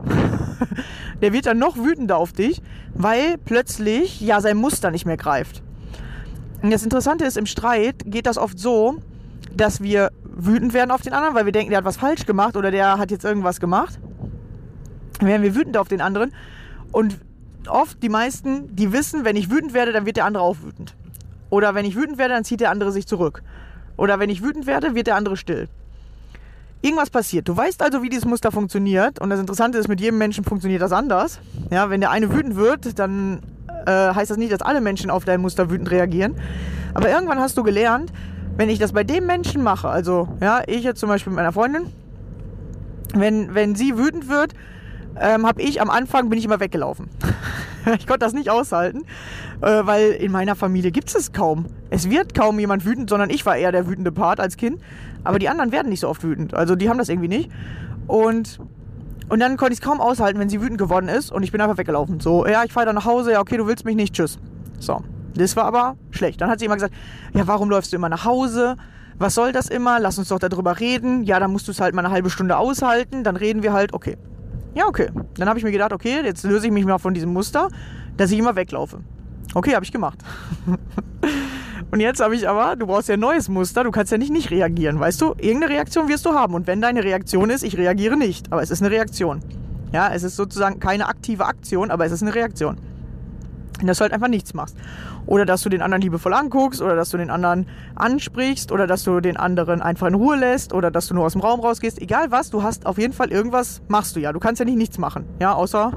der 1.22 1.34
wird 1.34 1.46
dann 1.46 1.60
noch 1.60 1.78
wütender 1.78 2.18
auf 2.18 2.32
dich, 2.32 2.62
weil 2.94 3.38
plötzlich 3.38 4.22
ja 4.22 4.40
sein 4.42 4.58
Muster 4.58 4.90
nicht 4.90 5.06
mehr 5.06 5.18
greift. 5.18 5.62
Und 6.62 6.72
das 6.72 6.84
Interessante 6.84 7.26
ist, 7.26 7.38
im 7.38 7.46
Streit 7.46 8.04
geht 8.06 8.26
das 8.26 8.38
oft 8.38 8.58
so, 8.58 8.96
dass 9.56 9.82
wir 9.82 10.12
wütend 10.36 10.74
werden 10.74 10.92
auf 10.92 11.02
den 11.02 11.14
anderen, 11.14 11.36
weil 11.36 11.46
wir 11.46 11.52
denken, 11.52 11.70
der 11.70 11.78
hat 11.78 11.86
was 11.86 11.98
falsch 11.98 12.26
gemacht 12.26 12.56
oder 12.56 12.72
der 12.72 12.98
hat 12.98 13.12
jetzt 13.12 13.24
irgendwas 13.24 13.60
gemacht. 13.60 14.00
Dann 15.20 15.28
werden 15.28 15.44
wir 15.44 15.56
wütend 15.56 15.78
auf 15.78 15.88
den 15.88 16.02
anderen 16.02 16.34
und 16.92 17.18
oft 17.68 18.02
die 18.02 18.10
meisten, 18.10 18.76
die 18.76 18.92
wissen, 18.92 19.26
wenn 19.26 19.36
ich 19.36 19.50
wütend 19.50 19.74
werde, 19.74 19.94
dann 19.94 20.06
wird 20.06 20.18
der 20.18 20.26
andere 20.26 20.44
auch 20.44 20.58
wütend. 20.62 20.96
Oder 21.50 21.76
wenn 21.76 21.86
ich 21.86 21.96
wütend 21.96 22.18
werde, 22.18 22.34
dann 22.34 22.44
zieht 22.44 22.62
der 22.62 22.72
andere 22.72 22.92
sich 22.92 23.08
zurück. 23.08 23.44
Oder 23.96 24.20
wenn 24.20 24.30
ich 24.30 24.42
wütend 24.42 24.66
werde, 24.66 24.96
wird 24.96 25.08
der 25.08 25.16
andere 25.16 25.38
still. 25.38 25.68
Irgendwas 26.82 27.10
passiert. 27.10 27.48
Du 27.48 27.56
weißt 27.56 27.82
also, 27.82 28.02
wie 28.02 28.10
dieses 28.10 28.26
Muster 28.26 28.52
funktioniert. 28.52 29.20
Und 29.20 29.30
das 29.30 29.40
Interessante 29.40 29.78
ist, 29.78 29.88
mit 29.88 30.02
jedem 30.02 30.18
Menschen 30.18 30.44
funktioniert 30.44 30.82
das 30.82 30.92
anders. 30.92 31.40
Ja, 31.70 31.90
wenn 31.90 32.02
der 32.02 32.12
eine 32.12 32.34
wütend 32.34 32.56
wird, 32.56 33.00
dann 33.00 33.40
äh, 33.86 33.92
heißt 33.92 34.32
das 34.32 34.38
nicht, 34.38 34.52
dass 34.52 34.62
alle 34.62 34.82
Menschen 34.82 35.10
auf 35.10 35.26
dein 35.26 35.42
Muster 35.42 35.70
wütend 35.70 35.92
reagieren. 35.92 36.36
Aber 36.94 37.10
irgendwann 37.10 37.40
hast 37.40 37.58
du 37.58 37.64
gelernt, 37.64 38.12
wenn 38.58 38.70
ich 38.70 38.80
das 38.80 38.94
bei 38.94 39.04
dem 39.04 39.26
Menschen 39.26 39.64
mache, 39.64 39.90
also 39.90 40.28
ja, 40.42 40.62
ich 40.68 40.84
jetzt 40.84 41.00
zum 41.00 41.10
Beispiel 41.10 41.32
mit 41.32 41.38
meiner 41.38 41.52
Freundin, 41.52 41.88
wenn, 43.14 43.54
wenn 43.56 43.76
sie 43.76 43.98
wütend 43.98 44.30
wird, 44.30 44.54
ähm, 45.20 45.46
habe 45.46 45.62
ich 45.62 45.82
am 45.82 45.90
Anfang 45.90 46.30
bin 46.30 46.40
ich 46.40 46.46
immer 46.46 46.60
weggelaufen. 46.60 47.10
ich 47.86 48.08
konnte 48.08 48.20
das 48.20 48.34
nicht 48.34 48.50
aushalten, 48.50 49.04
äh, 49.62 49.86
weil 49.86 50.12
in 50.12 50.32
meiner 50.32 50.56
Familie 50.56 50.92
gibt 50.92 51.14
es 51.14 51.32
kaum. 51.32 51.68
Es 51.90 52.10
wird 52.10 52.34
kaum 52.34 52.60
jemand 52.60 52.86
wütend, 52.86 53.10
sondern 53.10 53.30
ich 53.30 53.46
war 53.46 53.56
eher 53.56 53.72
der 53.72 53.88
wütende 53.88 54.12
Part 54.12 54.40
als 54.40 54.58
Kind. 54.58 54.82
Aber 55.24 55.40
die 55.40 55.50
anderen 55.50 55.72
werden 55.72 55.90
nicht 55.90 56.02
so 56.02 56.10
oft 56.10 56.24
wütend. 56.24 56.54
Also 56.54 56.76
die 56.76 56.90
haben 56.90 56.98
das 56.98 57.10
irgendwie 57.10 57.28
nicht. 57.28 57.50
Und, 58.08 58.60
und 59.30 59.40
dann 59.40 59.58
konnte 59.58 59.74
ich 59.74 59.80
es 59.80 59.86
kaum 59.86 60.02
aushalten, 60.02 60.40
wenn 60.40 60.50
sie 60.50 60.62
wütend 60.62 60.78
geworden 60.78 61.08
ist 61.08 61.32
und 61.32 61.44
ich 61.44 61.52
bin 61.52 61.62
einfach 61.62 61.78
weggelaufen. 61.78 62.20
So, 62.20 62.46
ja, 62.46 62.64
ich 62.64 62.74
fahre 62.74 62.88
dann 62.88 62.96
nach 62.96 63.06
Hause, 63.06 63.34
ja, 63.34 63.40
okay, 63.40 63.58
du 63.58 63.68
willst 63.68 63.86
mich 63.86 63.96
nicht, 63.96 64.14
tschüss. 64.14 64.40
So, 64.80 65.02
das 65.36 65.56
war 65.56 65.66
aber 65.66 65.96
schlecht. 66.12 66.42
Dann 66.42 66.50
hat 66.50 66.60
sie 66.60 66.66
immer 66.66 66.76
gesagt, 66.76 66.94
ja, 67.34 67.48
warum 67.48 67.70
läufst 67.70 67.92
du 67.92 67.98
immer 67.98 68.10
nach 68.10 68.26
Hause? 68.26 68.76
Was 69.18 69.36
soll 69.36 69.52
das 69.52 69.68
immer? 69.68 70.00
Lass 70.00 70.18
uns 70.18 70.30
doch 70.30 70.40
darüber 70.40 70.80
reden. 70.80 71.24
Ja, 71.24 71.40
dann 71.40 71.52
musst 71.52 71.68
du 71.68 71.72
es 71.72 71.80
halt 71.80 71.94
mal 71.96 72.04
eine 72.04 72.14
halbe 72.14 72.30
Stunde 72.30 72.58
aushalten. 72.58 73.24
Dann 73.24 73.36
reden 73.36 73.64
wir 73.64 73.74
halt, 73.74 73.94
okay. 73.94 74.18
Ja, 74.76 74.88
okay. 74.88 75.10
Dann 75.36 75.48
habe 75.48 75.60
ich 75.60 75.66
mir 75.66 75.72
gedacht, 75.72 75.94
okay, 75.94 76.22
jetzt 76.24 76.44
löse 76.44 76.68
ich 76.68 76.74
mich 76.74 76.86
mal 76.86 76.98
von 76.98 77.14
diesem 77.14 77.32
Muster, 77.32 77.70
dass 78.18 78.32
ich 78.32 78.40
immer 78.40 78.56
weglaufe. 78.56 79.00
Okay, 79.54 79.76
habe 79.76 79.86
ich 79.86 79.92
gemacht. 79.92 80.20
Und 81.92 82.00
jetzt 82.00 82.22
habe 82.22 82.36
ich 82.36 82.50
aber, 82.50 82.76
du 82.76 82.88
brauchst 82.88 83.08
ja 83.08 83.14
ein 83.14 83.20
neues 83.20 83.50
Muster, 83.50 83.84
du 83.84 83.92
kannst 83.92 84.12
ja 84.12 84.18
nicht 84.18 84.32
nicht 84.32 84.50
reagieren, 84.50 85.00
weißt 85.00 85.22
du? 85.22 85.36
Irgendeine 85.38 85.74
Reaktion 85.74 86.08
wirst 86.10 86.26
du 86.26 86.34
haben. 86.34 86.56
Und 86.56 86.66
wenn 86.66 86.82
deine 86.82 87.04
Reaktion 87.04 87.52
ist, 87.52 87.64
ich 87.64 87.78
reagiere 87.78 88.18
nicht, 88.18 88.52
aber 88.52 88.64
es 88.64 88.72
ist 88.72 88.82
eine 88.82 88.90
Reaktion. 88.90 89.42
Ja, 89.92 90.12
es 90.12 90.24
ist 90.24 90.36
sozusagen 90.36 90.80
keine 90.80 91.08
aktive 91.08 91.46
Aktion, 91.46 91.92
aber 91.92 92.06
es 92.06 92.12
ist 92.12 92.24
eine 92.24 92.34
Reaktion. 92.34 92.78
Dass 93.88 93.98
du 93.98 94.04
halt 94.04 94.14
einfach 94.14 94.28
nichts 94.28 94.54
machst. 94.54 94.76
Oder 95.26 95.46
dass 95.46 95.62
du 95.62 95.70
den 95.70 95.82
anderen 95.82 96.02
liebevoll 96.02 96.34
anguckst, 96.34 96.82
oder 96.82 96.96
dass 96.96 97.10
du 97.10 97.18
den 97.18 97.30
anderen 97.30 97.68
ansprichst, 97.96 98.72
oder 98.72 98.88
dass 98.88 99.04
du 99.04 99.20
den 99.20 99.38
anderen 99.38 99.82
einfach 99.82 100.08
in 100.08 100.16
Ruhe 100.16 100.36
lässt, 100.36 100.74
oder 100.74 100.92
dass 100.92 101.08
du 101.08 101.16
nur 101.16 101.26
aus 101.26 101.34
dem 101.34 101.42
Raum 101.42 101.60
rausgehst. 101.60 102.02
Egal 102.02 102.32
was, 102.32 102.50
du 102.50 102.64
hast 102.64 102.86
auf 102.86 102.98
jeden 102.98 103.14
Fall 103.14 103.32
irgendwas, 103.32 103.82
machst 103.88 104.16
du 104.16 104.20
ja. 104.20 104.34
Du 104.34 104.40
kannst 104.40 104.60
ja 104.60 104.66
nicht 104.66 104.78
nichts 104.78 104.98
machen. 104.98 105.26
Ja, 105.40 105.54
außer. 105.54 105.92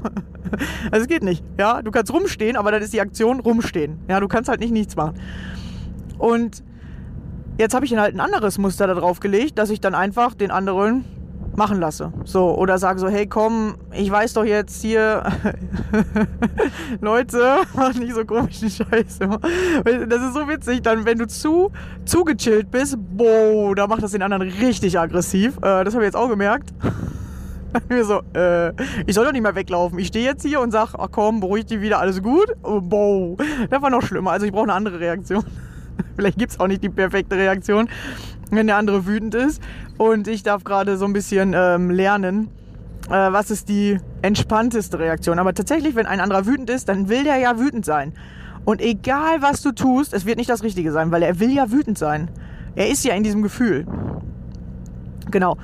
also 0.91 1.01
es 1.01 1.07
geht 1.07 1.23
nicht. 1.23 1.43
Ja, 1.57 1.81
du 1.81 1.91
kannst 1.91 2.13
rumstehen, 2.13 2.55
aber 2.55 2.71
dann 2.71 2.81
ist 2.81 2.93
die 2.93 3.01
Aktion 3.01 3.39
rumstehen. 3.39 3.99
Ja, 4.07 4.19
du 4.19 4.27
kannst 4.27 4.49
halt 4.49 4.59
nicht 4.59 4.71
nichts 4.71 4.95
machen. 4.95 5.19
Und 6.17 6.63
jetzt 7.57 7.73
habe 7.73 7.85
ich 7.85 7.91
dann 7.91 7.99
halt 7.99 8.15
ein 8.15 8.19
anderes 8.19 8.57
Muster 8.57 8.87
da 8.87 8.93
drauf 8.93 9.19
gelegt, 9.19 9.57
dass 9.57 9.69
ich 9.69 9.81
dann 9.81 9.95
einfach 9.95 10.33
den 10.33 10.51
anderen 10.51 11.05
machen 11.57 11.79
lasse. 11.79 12.13
So, 12.23 12.55
oder 12.55 12.77
sage 12.77 12.99
so, 12.99 13.09
hey 13.09 13.25
komm, 13.27 13.75
ich 13.91 14.09
weiß 14.09 14.33
doch 14.33 14.45
jetzt 14.45 14.79
hier, 14.81 15.23
Leute, 17.01 17.57
mach 17.75 17.93
nicht 17.95 18.13
so 18.13 18.23
komischen 18.23 18.69
Scheiße. 18.69 19.27
Das 20.07 20.21
ist 20.21 20.33
so 20.33 20.47
witzig, 20.47 20.83
dann 20.83 21.05
wenn 21.05 21.17
du 21.17 21.27
zu, 21.27 21.71
zu 22.05 22.23
gechillt 22.23 22.69
bist, 22.69 22.97
boah, 22.99 23.75
da 23.75 23.87
macht 23.87 24.03
das 24.03 24.11
den 24.11 24.21
anderen 24.21 24.43
richtig 24.43 24.99
aggressiv. 24.99 25.57
Äh, 25.57 25.83
das 25.83 25.93
habe 25.93 26.03
ich 26.03 26.07
jetzt 26.07 26.15
auch 26.15 26.29
gemerkt. 26.29 26.73
mir 27.89 28.05
so, 28.05 28.21
äh, 28.33 28.69
ich 29.05 29.15
soll 29.15 29.25
doch 29.25 29.31
nicht 29.31 29.41
mehr 29.41 29.55
weglaufen. 29.55 29.97
Ich 29.97 30.07
stehe 30.07 30.25
jetzt 30.25 30.43
hier 30.43 30.61
und 30.61 30.71
sage, 30.71 30.91
ach 30.97 31.09
komm, 31.11 31.39
beruhig 31.39 31.65
dich 31.65 31.81
wieder, 31.81 31.99
alles 31.99 32.21
gut. 32.21 32.53
Oh, 32.61 32.81
boah, 32.81 33.35
das 33.69 33.81
war 33.81 33.89
noch 33.89 34.03
schlimmer. 34.03 34.31
Also 34.31 34.45
ich 34.45 34.51
brauche 34.51 34.63
eine 34.63 34.73
andere 34.73 34.99
Reaktion. 34.99 35.43
Vielleicht 36.15 36.37
gibt 36.37 36.51
es 36.51 36.59
auch 36.59 36.67
nicht 36.67 36.83
die 36.83 36.89
perfekte 36.89 37.35
Reaktion 37.35 37.89
wenn 38.51 38.67
der 38.67 38.77
andere 38.77 39.05
wütend 39.05 39.35
ist. 39.35 39.61
Und 39.97 40.27
ich 40.27 40.43
darf 40.43 40.63
gerade 40.63 40.97
so 40.97 41.05
ein 41.05 41.13
bisschen 41.13 41.53
ähm, 41.55 41.89
lernen, 41.89 42.49
äh, 43.07 43.11
was 43.11 43.51
ist 43.51 43.69
die 43.69 43.99
entspannteste 44.21 44.99
Reaktion. 44.99 45.39
Aber 45.39 45.53
tatsächlich, 45.53 45.95
wenn 45.95 46.05
ein 46.05 46.19
anderer 46.19 46.45
wütend 46.45 46.69
ist, 46.69 46.89
dann 46.89 47.09
will 47.09 47.23
der 47.23 47.37
ja 47.37 47.59
wütend 47.59 47.85
sein. 47.85 48.13
Und 48.65 48.81
egal 48.81 49.41
was 49.41 49.61
du 49.61 49.71
tust, 49.71 50.13
es 50.13 50.25
wird 50.25 50.37
nicht 50.37 50.49
das 50.49 50.63
Richtige 50.63 50.91
sein, 50.91 51.11
weil 51.11 51.23
er 51.23 51.39
will 51.39 51.51
ja 51.51 51.71
wütend 51.71 51.97
sein. 51.97 52.29
Er 52.75 52.89
ist 52.89 53.03
ja 53.05 53.13
in 53.13 53.23
diesem 53.23 53.41
Gefühl. 53.41 53.87
Genau. 55.31 55.57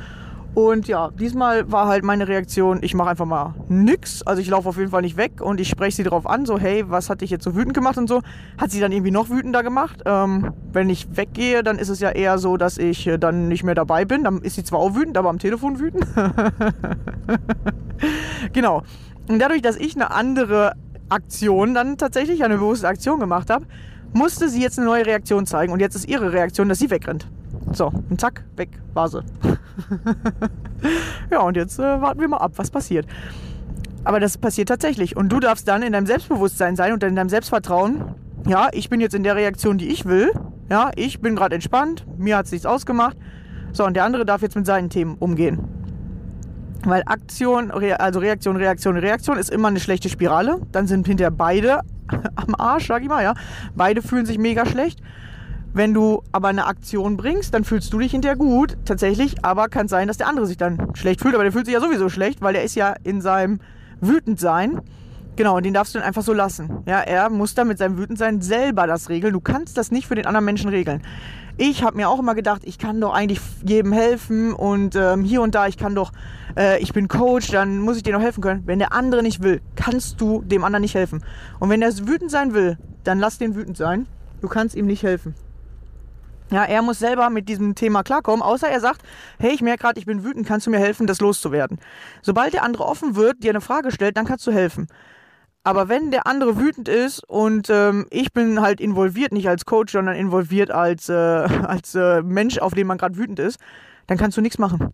Und 0.56 0.88
ja, 0.88 1.10
diesmal 1.10 1.72
war 1.72 1.88
halt 1.88 2.04
meine 2.04 2.28
Reaktion, 2.28 2.80
ich 2.84 2.94
mache 2.94 3.10
einfach 3.10 3.26
mal 3.26 3.56
nix. 3.70 4.22
Also 4.22 4.40
ich 4.40 4.50
laufe 4.50 4.70
auf 4.70 4.78
jeden 4.78 4.92
Fall 4.92 5.02
nicht 5.02 5.18
weg 5.18 5.42
und 5.42 5.60
ich 5.60 5.68
spreche 5.68 5.96
sie 5.96 6.04
darauf 6.04 6.28
an, 6.28 6.46
so 6.46 6.60
hey, 6.60 6.84
was 6.88 7.10
hat 7.10 7.22
dich 7.22 7.32
jetzt 7.32 7.44
so 7.44 7.56
wütend 7.56 7.74
gemacht 7.74 7.98
und 7.98 8.08
so. 8.08 8.22
Hat 8.60 8.70
sie 8.70 8.80
dann 8.80 8.92
irgendwie 8.92 9.10
noch 9.10 9.30
wütender 9.30 9.64
gemacht. 9.64 10.04
Ähm, 10.06 10.54
wenn 10.72 10.92
ich 10.92 11.18
weggehe, 11.18 11.64
dann 11.64 11.80
ist 11.80 11.90
es 11.90 12.00
ja 12.00 12.12
eher 12.12 12.38
so, 12.38 12.58
dass 12.58 12.78
ich 12.78 13.08
äh, 13.08 13.18
dann 13.18 13.48
nicht 13.48 13.64
mehr 13.64 13.74
dabei 13.74 14.06
bin. 14.06 14.24
Dann 14.24 14.42
ist 14.42 14.56
sie 14.56 14.64
zwar 14.64 14.80
auch 14.80 14.94
wütend, 14.94 15.18
aber 15.18 15.30
am 15.30 15.40
Telefon 15.40 15.80
wütend. 15.80 16.06
genau. 18.54 18.84
Und 19.28 19.40
dadurch, 19.40 19.64
dass 19.64 19.76
ich 19.76 19.96
eine 19.96 20.12
andere 20.12 20.74
Aktion 21.10 21.74
dann 21.74 21.98
tatsächlich 21.98 22.44
eine 22.44 22.58
bewusste 22.58 22.88
Aktion 22.88 23.20
gemacht 23.20 23.50
habe, 23.50 23.66
musste 24.14 24.50
sie 24.50 24.62
jetzt 24.62 24.78
eine 24.78 24.86
neue 24.86 25.06
Reaktion 25.06 25.48
zeigen. 25.48 25.74
Und 25.74 25.80
jetzt 25.80 25.96
ist 25.96 26.08
ihre 26.08 26.32
Reaktion, 26.32 26.70
dass 26.70 26.78
sie 26.78 26.92
wegrennt. 26.92 27.28
So, 27.72 27.92
und 28.10 28.20
zack, 28.20 28.44
weg 28.56 28.70
war 28.94 29.10
sie. 29.10 29.24
ja, 31.32 31.42
und 31.42 31.56
jetzt 31.56 31.80
äh, 31.80 32.02
warten 32.02 32.20
wir 32.20 32.28
mal 32.28 32.38
ab, 32.38 32.54
was 32.56 32.70
passiert. 32.70 33.08
Aber 34.04 34.20
das 34.20 34.38
passiert 34.38 34.70
tatsächlich. 34.70 35.16
Und 35.16 35.30
du 35.30 35.40
darfst 35.40 35.68
dann 35.68 35.82
in 35.82 35.94
deinem 35.94 36.06
Selbstbewusstsein 36.06 36.76
sein 36.76 36.94
und 36.94 37.04
in 37.04 37.16
deinem 37.16 37.30
Selbstvertrauen. 37.30 38.16
Ja, 38.46 38.70
ich 38.74 38.90
bin 38.90 39.00
jetzt 39.00 39.16
in 39.16 39.24
der 39.24 39.36
Reaktion, 39.36 39.78
die 39.78 39.88
ich 39.88 40.06
will. 40.06 40.32
Ja, 40.70 40.92
ich 40.96 41.22
bin 41.22 41.36
gerade 41.36 41.56
entspannt. 41.56 42.06
Mir 42.18 42.38
hat 42.38 42.46
es 42.46 42.52
nichts 42.52 42.66
ausgemacht. 42.66 43.18
So, 43.72 43.86
und 43.86 43.96
der 43.96 44.04
andere 44.04 44.26
darf 44.26 44.42
jetzt 44.42 44.56
mit 44.56 44.66
seinen 44.66 44.90
Themen 44.90 45.16
umgehen. 45.20 45.60
Weil 46.86 47.04
Aktion, 47.06 47.72
also 47.72 48.20
Reaktion, 48.20 48.58
Reaktion, 48.58 48.98
Reaktion 48.98 49.38
ist 49.38 49.50
immer 49.50 49.70
eine 49.70 49.80
schlechte 49.80 50.10
Spirale. 50.10 50.60
Dann 50.72 50.86
sind 50.86 51.08
hinterher 51.08 51.32
beide 51.32 51.80
am 52.36 52.56
Arsch, 52.58 52.88
sag 52.88 53.02
ich 53.02 53.08
mal, 53.08 53.24
ja. 53.24 53.34
Beide 53.76 54.02
fühlen 54.02 54.26
sich 54.26 54.38
mega 54.38 54.66
schlecht. 54.66 55.00
Wenn 55.74 55.94
du 55.94 56.22
aber 56.32 56.50
eine 56.50 56.68
Aktion 56.68 57.18
bringst, 57.18 57.54
dann 57.54 57.64
fühlst 57.64 57.92
du 57.92 57.98
dich 57.98 58.12
hinterher 58.12 58.38
gut, 58.38 58.78
tatsächlich, 58.86 59.44
aber 59.44 59.70
kann 59.70 59.88
sein, 59.88 60.08
dass 60.08 60.18
der 60.18 60.28
andere 60.28 60.46
sich 60.46 60.58
dann 60.58 60.94
schlecht 60.94 61.22
fühlt, 61.22 61.34
aber 61.34 61.44
der 61.44 61.52
fühlt 61.52 61.66
sich 61.66 61.74
ja 61.74 61.82
sowieso 61.82 62.10
schlecht, 62.10 62.42
weil 62.42 62.54
der 62.54 62.64
ist 62.64 62.76
ja 62.76 62.94
in 63.04 63.22
seinem 63.22 63.60
Wütendsein. 64.00 64.82
Genau, 65.36 65.58
und 65.58 65.66
den 65.66 65.74
darfst 65.74 65.96
du 65.96 66.00
dann 66.00 66.08
einfach 66.08 66.22
so 66.22 66.32
lassen. 66.32 66.84
Ja, 66.86 67.00
er 67.00 67.32
muss 67.32 67.56
dann 67.56 67.68
mit 67.68 67.80
seinem 67.80 67.98
Wütendsein 67.98 68.42
selber 68.42 68.86
das 68.86 69.10
regeln. 69.10 69.34
Du 69.34 69.40
kannst 69.40 69.76
das 69.78 69.90
nicht 69.90 70.06
für 70.06 70.14
den 70.14 70.28
anderen 70.28 70.46
Menschen 70.46 70.70
regeln. 70.70 71.02
Ich 71.58 71.84
habe 71.84 71.98
mir 71.98 72.08
auch 72.08 72.20
immer 72.20 72.36
gedacht, 72.36 72.62
ich 72.66 72.78
kann 72.78 73.02
doch 73.02 73.14
eigentlich 73.14 73.40
jedem 73.66 73.94
helfen 73.94 74.54
und 74.54 74.96
ähm, 74.96 75.24
hier 75.24 75.42
und 75.42 75.56
da, 75.56 75.68
ich 75.68 75.78
kann 75.78 75.96
doch, 75.96 76.12
äh, 76.56 76.80
ich 76.82 76.94
bin 76.94 77.08
Coach, 77.08 77.50
dann 77.50 77.80
muss 77.80 77.98
ich 77.98 78.04
dir 78.04 78.14
noch 78.14 78.22
helfen 78.22 78.42
können. 78.42 78.64
Wenn 78.66 78.78
der 78.78 78.94
andere 78.94 79.24
nicht 79.24 79.42
will, 79.42 79.62
kannst 79.76 80.22
du 80.22 80.44
dem 80.44 80.64
anderen 80.64 80.82
nicht 80.82 80.96
helfen. 80.96 81.24
Und 81.60 81.70
wenn 81.70 81.82
er 81.82 81.92
wütend 82.08 82.30
sein 82.30 82.54
will, 82.54 82.78
dann 83.04 83.18
lass 83.18 83.40
den 83.40 83.56
wütend 83.56 83.78
sein. 83.78 84.06
Du 84.42 84.48
kannst 84.48 84.76
ihm 84.76 84.86
nicht 84.86 85.02
helfen. 85.02 85.34
Ja, 86.54 86.66
er 86.66 86.84
muss 86.84 87.00
selber 87.00 87.32
mit 87.32 87.50
diesem 87.50 87.74
Thema 87.74 88.04
klarkommen, 88.04 88.44
außer 88.44 88.68
er 88.68 88.80
sagt, 88.80 89.02
hey, 89.40 89.56
ich 89.56 89.64
merke 89.64 89.82
gerade, 89.82 90.00
ich 90.00 90.06
bin 90.06 90.24
wütend, 90.24 90.46
kannst 90.46 90.68
du 90.68 90.70
mir 90.70 90.78
helfen, 90.78 91.08
das 91.08 91.20
loszuwerden? 91.20 91.80
Sobald 92.22 92.54
der 92.54 92.62
andere 92.62 92.86
offen 92.86 93.16
wird, 93.16 93.44
dir 93.44 93.50
eine 93.50 93.60
Frage 93.60 93.92
stellt, 93.92 94.18
dann 94.18 94.26
kannst 94.26 94.46
du 94.46 94.52
helfen. 94.52 94.86
Aber 95.64 95.90
wenn 95.90 96.12
der 96.12 96.28
andere 96.28 96.60
wütend 96.60 96.90
ist 96.90 97.28
und 97.28 97.72
ähm, 97.72 98.06
ich 98.12 98.34
bin 98.34 98.62
halt 98.62 98.82
involviert, 98.82 99.32
nicht 99.32 99.50
als 99.50 99.66
Coach, 99.66 99.94
sondern 99.94 100.16
involviert 100.16 100.70
als, 100.70 101.10
äh, 101.10 101.14
als 101.14 101.96
äh, 101.96 102.22
Mensch, 102.22 102.60
auf 102.60 102.76
den 102.76 102.86
man 102.86 103.00
gerade 103.00 103.18
wütend 103.18 103.40
ist, 103.40 103.60
dann 104.06 104.20
kannst 104.20 104.38
du 104.38 104.42
nichts 104.42 104.60
machen. 104.60 104.94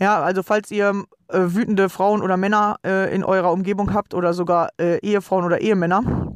Ja, 0.00 0.20
also 0.20 0.42
falls 0.42 0.72
ihr 0.72 1.04
äh, 1.28 1.38
wütende 1.38 1.88
Frauen 1.88 2.22
oder 2.22 2.36
Männer 2.36 2.78
äh, 2.84 3.14
in 3.14 3.22
eurer 3.22 3.52
Umgebung 3.52 3.94
habt 3.94 4.14
oder 4.14 4.34
sogar 4.34 4.70
äh, 4.80 4.98
Ehefrauen 4.98 5.44
oder 5.44 5.60
Ehemänner, 5.60 6.35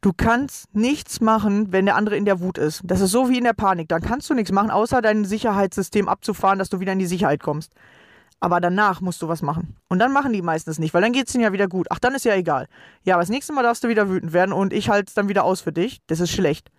Du 0.00 0.12
kannst 0.12 0.72
nichts 0.76 1.20
machen, 1.20 1.72
wenn 1.72 1.84
der 1.84 1.96
andere 1.96 2.16
in 2.16 2.24
der 2.24 2.40
Wut 2.40 2.56
ist. 2.56 2.82
Das 2.84 3.00
ist 3.00 3.10
so 3.10 3.28
wie 3.28 3.38
in 3.38 3.42
der 3.42 3.52
Panik. 3.52 3.88
Dann 3.88 4.00
kannst 4.00 4.30
du 4.30 4.34
nichts 4.34 4.52
machen, 4.52 4.70
außer 4.70 5.02
dein 5.02 5.24
Sicherheitssystem 5.24 6.08
abzufahren, 6.08 6.60
dass 6.60 6.68
du 6.68 6.78
wieder 6.78 6.92
in 6.92 7.00
die 7.00 7.06
Sicherheit 7.06 7.42
kommst. 7.42 7.72
Aber 8.38 8.60
danach 8.60 9.00
musst 9.00 9.20
du 9.22 9.26
was 9.26 9.42
machen. 9.42 9.76
Und 9.88 9.98
dann 9.98 10.12
machen 10.12 10.32
die 10.32 10.40
meistens 10.42 10.78
nicht, 10.78 10.94
weil 10.94 11.02
dann 11.02 11.12
geht 11.12 11.26
es 11.26 11.34
ihnen 11.34 11.42
ja 11.42 11.52
wieder 11.52 11.66
gut. 11.66 11.88
Ach, 11.90 11.98
dann 11.98 12.14
ist 12.14 12.24
ja 12.24 12.36
egal. 12.36 12.68
Ja, 13.02 13.14
aber 13.14 13.22
das 13.22 13.30
nächste 13.30 13.52
Mal 13.52 13.64
darfst 13.64 13.82
du 13.82 13.88
wieder 13.88 14.08
wütend 14.08 14.32
werden 14.32 14.52
und 14.52 14.72
ich 14.72 14.88
halte 14.88 15.08
es 15.08 15.14
dann 15.14 15.28
wieder 15.28 15.42
aus 15.42 15.60
für 15.60 15.72
dich. 15.72 16.00
Das 16.06 16.20
ist 16.20 16.30
schlecht. 16.30 16.70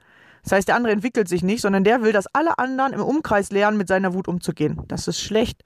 Das 0.43 0.53
heißt, 0.53 0.69
der 0.69 0.75
andere 0.75 0.93
entwickelt 0.93 1.27
sich 1.27 1.43
nicht, 1.43 1.60
sondern 1.60 1.84
der 1.84 2.01
will, 2.01 2.13
dass 2.13 2.34
alle 2.34 2.58
anderen 2.58 2.93
im 2.93 3.01
Umkreis 3.01 3.51
lernen, 3.51 3.77
mit 3.77 3.89
seiner 3.89 4.13
Wut 4.13 4.29
umzugehen. 4.29 4.82
Das 4.88 5.10
ist 5.10 5.19
schlecht. 5.19 5.63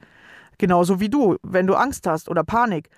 Genauso 0.57 0.99
wie 0.99 1.09
du, 1.09 1.37
wenn 1.43 1.67
du 1.67 1.75
Angst 1.75 2.07
hast 2.07 2.27
oder 2.27 2.43
Panik. 2.43 2.89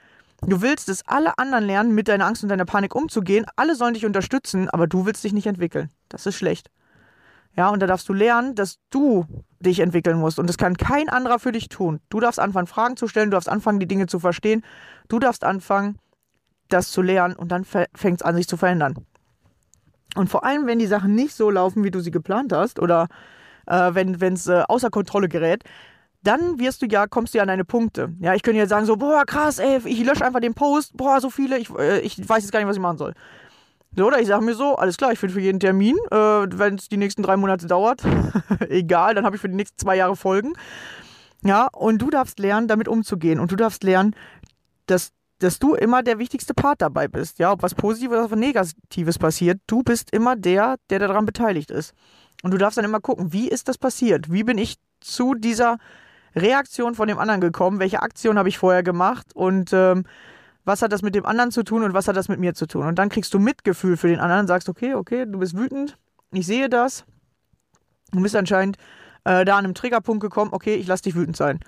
Du 0.41 0.62
willst, 0.62 0.89
dass 0.89 1.08
alle 1.08 1.38
anderen 1.38 1.65
lernen, 1.65 1.95
mit 1.95 2.08
deiner 2.08 2.26
Angst 2.26 2.43
und 2.43 2.50
deiner 2.50 2.65
Panik 2.65 2.93
umzugehen. 2.93 3.45
Alle 3.56 3.76
sollen 3.76 3.93
dich 3.93 4.06
unterstützen, 4.06 4.69
aber 4.69 4.88
du 4.88 5.06
willst 5.06 5.24
dich 5.24 5.34
nicht 5.34 5.48
entwickeln. 5.48 5.89
Das 6.10 6.26
ist 6.26 6.36
schlecht. 6.36 6.69
Ja, 7.56 7.69
und 7.69 7.82
da 7.82 7.88
darfst 7.88 8.08
du 8.10 8.13
lernen, 8.13 8.54
dass 8.54 8.78
du 8.89 9.26
dich 9.60 9.80
entwickeln 9.80 10.19
musst. 10.19 10.39
Und 10.39 10.48
das 10.48 10.58
kann 10.58 10.76
kein 10.78 11.10
anderer 11.10 11.39
für 11.39 11.52
dich 11.52 11.69
tun. 11.69 12.02
Du 12.10 12.19
darfst 12.19 12.39
anfangen, 12.39 12.67
Fragen 12.67 12.98
zu 12.98 13.08
stellen, 13.08 13.32
du 13.32 13.36
darfst 13.36 13.50
anfangen, 13.50 13.80
die 13.80 13.88
Dinge 13.88 14.08
zu 14.08 14.19
verstehen. 14.19 14.62
Du 15.08 15.19
darfst 15.19 15.43
anfangen, 15.43 15.98
das 16.67 16.91
zu 16.91 17.02
lernen 17.02 17.36
und 17.36 17.50
dann 17.50 17.63
fängt 17.63 18.19
es 18.19 18.21
an, 18.21 18.36
sich 18.36 18.48
zu 18.48 18.58
verändern. 18.58 18.95
Und 20.15 20.30
vor 20.30 20.43
allem, 20.43 20.65
wenn 20.65 20.80
die 20.80 20.88
Sachen 20.88 21.15
nicht 21.15 21.34
so 21.34 21.50
laufen, 21.50 21.84
wie 21.84 21.91
du 21.91 22.00
sie 22.00 22.12
geplant 22.12 22.52
hast, 22.54 22.80
oder 22.80 23.08
äh, 23.67 23.91
wenn 23.93 24.34
es 24.34 24.48
äh, 24.48 24.63
außer 24.67 24.89
Kontrolle 24.89 25.30
gerät, 25.30 25.63
dann 26.25 26.59
wirst 26.59 26.81
du 26.81 26.88
ja, 26.88 27.07
kommst 27.07 27.33
du 27.33 27.38
ja 27.38 27.43
an 27.43 27.47
deine 27.47 27.65
Punkte. 27.65 28.13
Ja, 28.19 28.33
ich 28.33 28.43
könnte 28.43 28.59
ja 28.59 28.67
sagen 28.67 28.85
so, 28.85 28.95
boah, 28.95 29.25
krass, 29.25 29.59
ey, 29.59 29.79
ich 29.85 30.03
lösche 30.03 30.25
einfach 30.25 30.39
den 30.39 30.53
Post, 30.53 30.97
boah, 30.97 31.21
so 31.21 31.29
viele, 31.29 31.57
ich, 31.57 31.69
äh, 31.77 31.99
ich 31.99 32.17
weiß 32.17 32.43
jetzt 32.43 32.51
gar 32.51 32.59
nicht, 32.59 32.67
was 32.67 32.75
ich 32.75 32.81
machen 32.81 32.97
soll. 32.97 33.13
So, 33.95 34.05
oder 34.05 34.19
ich 34.19 34.27
sage 34.27 34.43
mir 34.43 34.55
so, 34.55 34.75
alles 34.75 34.97
klar, 34.97 35.13
ich 35.13 35.19
finde 35.19 35.33
für 35.33 35.41
jeden 35.41 35.59
Termin, 35.59 35.95
äh, 36.11 36.15
wenn 36.15 36.75
es 36.75 36.89
die 36.89 36.97
nächsten 36.97 37.23
drei 37.23 37.38
Monate 37.38 37.67
dauert, 37.67 38.01
egal, 38.69 39.15
dann 39.15 39.25
habe 39.25 39.35
ich 39.35 39.41
für 39.41 39.49
die 39.49 39.55
nächsten 39.55 39.77
zwei 39.77 39.95
Jahre 39.95 40.15
Folgen. 40.15 40.53
Ja, 41.43 41.67
und 41.71 42.01
du 42.01 42.09
darfst 42.09 42.39
lernen, 42.39 42.67
damit 42.67 42.88
umzugehen. 42.88 43.39
Und 43.39 43.51
du 43.51 43.55
darfst 43.55 43.83
lernen, 43.83 44.15
dass, 44.88 45.11
dass 45.39 45.59
du 45.59 45.75
immer 45.75 46.01
der 46.01 46.17
wichtigste 46.17 46.53
Part 46.53 46.81
dabei 46.81 47.07
bist. 47.07 47.39
Ja, 47.39 47.51
ob 47.51 47.61
was 47.61 47.75
Positives 47.75 48.17
oder 48.17 48.31
was 48.31 48.39
Negatives 48.39 49.19
passiert, 49.19 49.61
du 49.67 49.83
bist 49.83 50.11
immer 50.11 50.35
der, 50.35 50.77
der 50.89 50.99
daran 50.99 51.25
beteiligt 51.25 51.71
ist. 51.71 51.93
Und 52.41 52.51
du 52.51 52.57
darfst 52.57 52.77
dann 52.77 52.85
immer 52.85 52.99
gucken, 52.99 53.31
wie 53.31 53.47
ist 53.47 53.67
das 53.69 53.77
passiert? 53.77 54.31
Wie 54.31 54.43
bin 54.43 54.57
ich 54.57 54.75
zu 54.99 55.35
dieser 55.35 55.77
Reaktion 56.36 56.95
von 56.95 57.08
dem 57.08 57.17
anderen 57.17 57.41
gekommen? 57.41 57.80
Welche 57.80 58.02
Aktion 58.02 58.38
habe 58.38 58.50
ich 58.50 58.58
vorher 58.58 58.84
gemacht? 58.84 59.28
Und 59.36 59.71
ähm, 59.74 60.06
was 60.65 60.82
hat 60.82 60.91
das 60.91 61.02
mit 61.02 61.15
dem 61.15 61.26
anderen 61.26 61.52
zu 61.52 61.63
tun 61.63 61.84
und 61.84 61.93
was 61.93 62.08
hat 62.08 62.15
das 62.15 62.28
mit 62.28 62.39
mir 62.39 62.54
zu 62.54 62.65
tun? 62.65 62.86
Und 62.86 63.00
dann 63.00 63.10
kriegst 63.10 63.34
du 63.34 63.39
Mitgefühl 63.39 63.98
für 63.98 64.08
den 64.08 64.19
anderen 64.19 64.41
und 64.41 64.48
sagst, 64.48 64.67
okay, 64.67 64.95
okay, 64.95 65.26
du 65.28 65.39
bist 65.39 65.56
wütend, 65.56 65.98
ich 66.32 66.45
sehe 66.45 66.69
das. 66.69 67.06
Du 68.12 68.21
bist 68.21 68.36
anscheinend 68.36 68.78
äh, 69.24 69.45
da 69.45 69.58
an 69.58 69.65
einem 69.65 69.76
Triggerpunkt 69.76 70.21
gekommen, 70.21 70.52
okay, 70.54 70.76
ich 70.76 70.88
lass 70.88 71.02
dich 71.02 71.15
wütend 71.15 71.38
sein. 71.38 71.60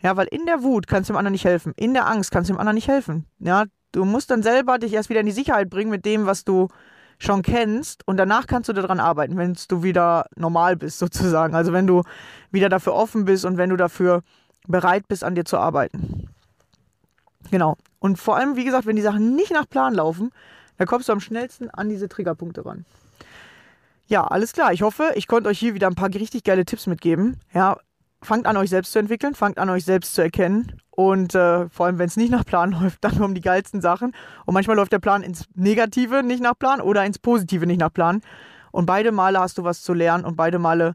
Ja, 0.00 0.16
weil 0.16 0.26
in 0.26 0.46
der 0.46 0.62
Wut 0.62 0.86
kannst 0.86 1.08
du 1.08 1.14
dem 1.14 1.18
anderen 1.18 1.32
nicht 1.32 1.44
helfen. 1.44 1.72
In 1.76 1.94
der 1.94 2.06
Angst 2.06 2.30
kannst 2.30 2.48
du 2.48 2.54
dem 2.54 2.60
anderen 2.60 2.74
nicht 2.74 2.88
helfen. 2.88 3.26
Ja, 3.38 3.64
du 3.92 4.04
musst 4.04 4.30
dann 4.30 4.42
selber 4.42 4.78
dich 4.78 4.92
erst 4.92 5.08
wieder 5.08 5.20
in 5.20 5.26
die 5.26 5.32
Sicherheit 5.32 5.70
bringen 5.70 5.90
mit 5.90 6.04
dem, 6.04 6.26
was 6.26 6.44
du 6.44 6.68
schon 7.18 7.42
kennst 7.42 8.06
und 8.06 8.16
danach 8.16 8.46
kannst 8.46 8.68
du 8.68 8.72
daran 8.72 9.00
arbeiten, 9.00 9.36
wenn 9.36 9.56
du 9.68 9.82
wieder 9.82 10.26
normal 10.36 10.76
bist 10.76 10.98
sozusagen. 10.98 11.54
Also 11.54 11.72
wenn 11.72 11.86
du 11.86 12.02
wieder 12.50 12.68
dafür 12.68 12.94
offen 12.94 13.24
bist 13.24 13.44
und 13.44 13.56
wenn 13.56 13.70
du 13.70 13.76
dafür 13.76 14.22
bereit 14.66 15.08
bist, 15.08 15.24
an 15.24 15.34
dir 15.34 15.44
zu 15.44 15.58
arbeiten. 15.58 16.28
Genau. 17.50 17.76
Und 17.98 18.18
vor 18.18 18.36
allem, 18.36 18.56
wie 18.56 18.64
gesagt, 18.64 18.86
wenn 18.86 18.96
die 18.96 19.02
Sachen 19.02 19.36
nicht 19.36 19.52
nach 19.52 19.68
Plan 19.68 19.94
laufen, 19.94 20.30
dann 20.78 20.86
kommst 20.86 21.08
du 21.08 21.12
am 21.12 21.20
schnellsten 21.20 21.70
an 21.70 21.88
diese 21.88 22.08
Triggerpunkte 22.08 22.64
ran. 22.64 22.84
Ja, 24.06 24.24
alles 24.26 24.52
klar. 24.52 24.72
Ich 24.72 24.82
hoffe, 24.82 25.12
ich 25.14 25.26
konnte 25.26 25.48
euch 25.48 25.58
hier 25.58 25.74
wieder 25.74 25.86
ein 25.86 25.94
paar 25.94 26.12
richtig 26.12 26.44
geile 26.44 26.64
Tipps 26.64 26.86
mitgeben. 26.86 27.40
Ja, 27.52 27.78
fangt 28.24 28.46
an, 28.46 28.56
euch 28.56 28.70
selbst 28.70 28.92
zu 28.92 28.98
entwickeln, 28.98 29.34
fangt 29.34 29.58
an, 29.58 29.70
euch 29.70 29.84
selbst 29.84 30.14
zu 30.14 30.22
erkennen. 30.22 30.80
Und 30.90 31.34
äh, 31.34 31.68
vor 31.70 31.86
allem, 31.86 31.98
wenn 31.98 32.06
es 32.06 32.16
nicht 32.16 32.30
nach 32.30 32.44
Plan 32.44 32.72
läuft, 32.80 33.04
dann 33.04 33.20
um 33.22 33.34
die 33.34 33.40
geilsten 33.40 33.80
Sachen. 33.80 34.12
Und 34.46 34.54
manchmal 34.54 34.76
läuft 34.76 34.92
der 34.92 34.98
Plan 34.98 35.22
ins 35.22 35.46
Negative 35.54 36.22
nicht 36.22 36.42
nach 36.42 36.58
Plan 36.58 36.80
oder 36.80 37.04
ins 37.04 37.18
Positive 37.18 37.66
nicht 37.66 37.80
nach 37.80 37.92
Plan. 37.92 38.20
Und 38.70 38.86
beide 38.86 39.12
Male 39.12 39.38
hast 39.38 39.58
du 39.58 39.64
was 39.64 39.82
zu 39.82 39.94
lernen 39.94 40.24
und 40.24 40.36
beide 40.36 40.58
Male 40.58 40.94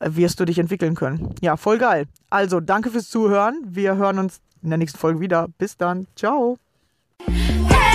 äh, 0.00 0.10
wirst 0.12 0.40
du 0.40 0.44
dich 0.44 0.58
entwickeln 0.58 0.94
können. 0.94 1.34
Ja, 1.40 1.56
voll 1.56 1.78
geil. 1.78 2.06
Also, 2.30 2.60
danke 2.60 2.90
fürs 2.90 3.08
Zuhören. 3.08 3.62
Wir 3.66 3.96
hören 3.96 4.18
uns 4.18 4.40
in 4.62 4.70
der 4.70 4.78
nächsten 4.78 4.98
Folge 4.98 5.20
wieder. 5.20 5.48
Bis 5.58 5.76
dann. 5.76 6.06
Ciao. 6.16 6.56
Hey! 7.26 7.87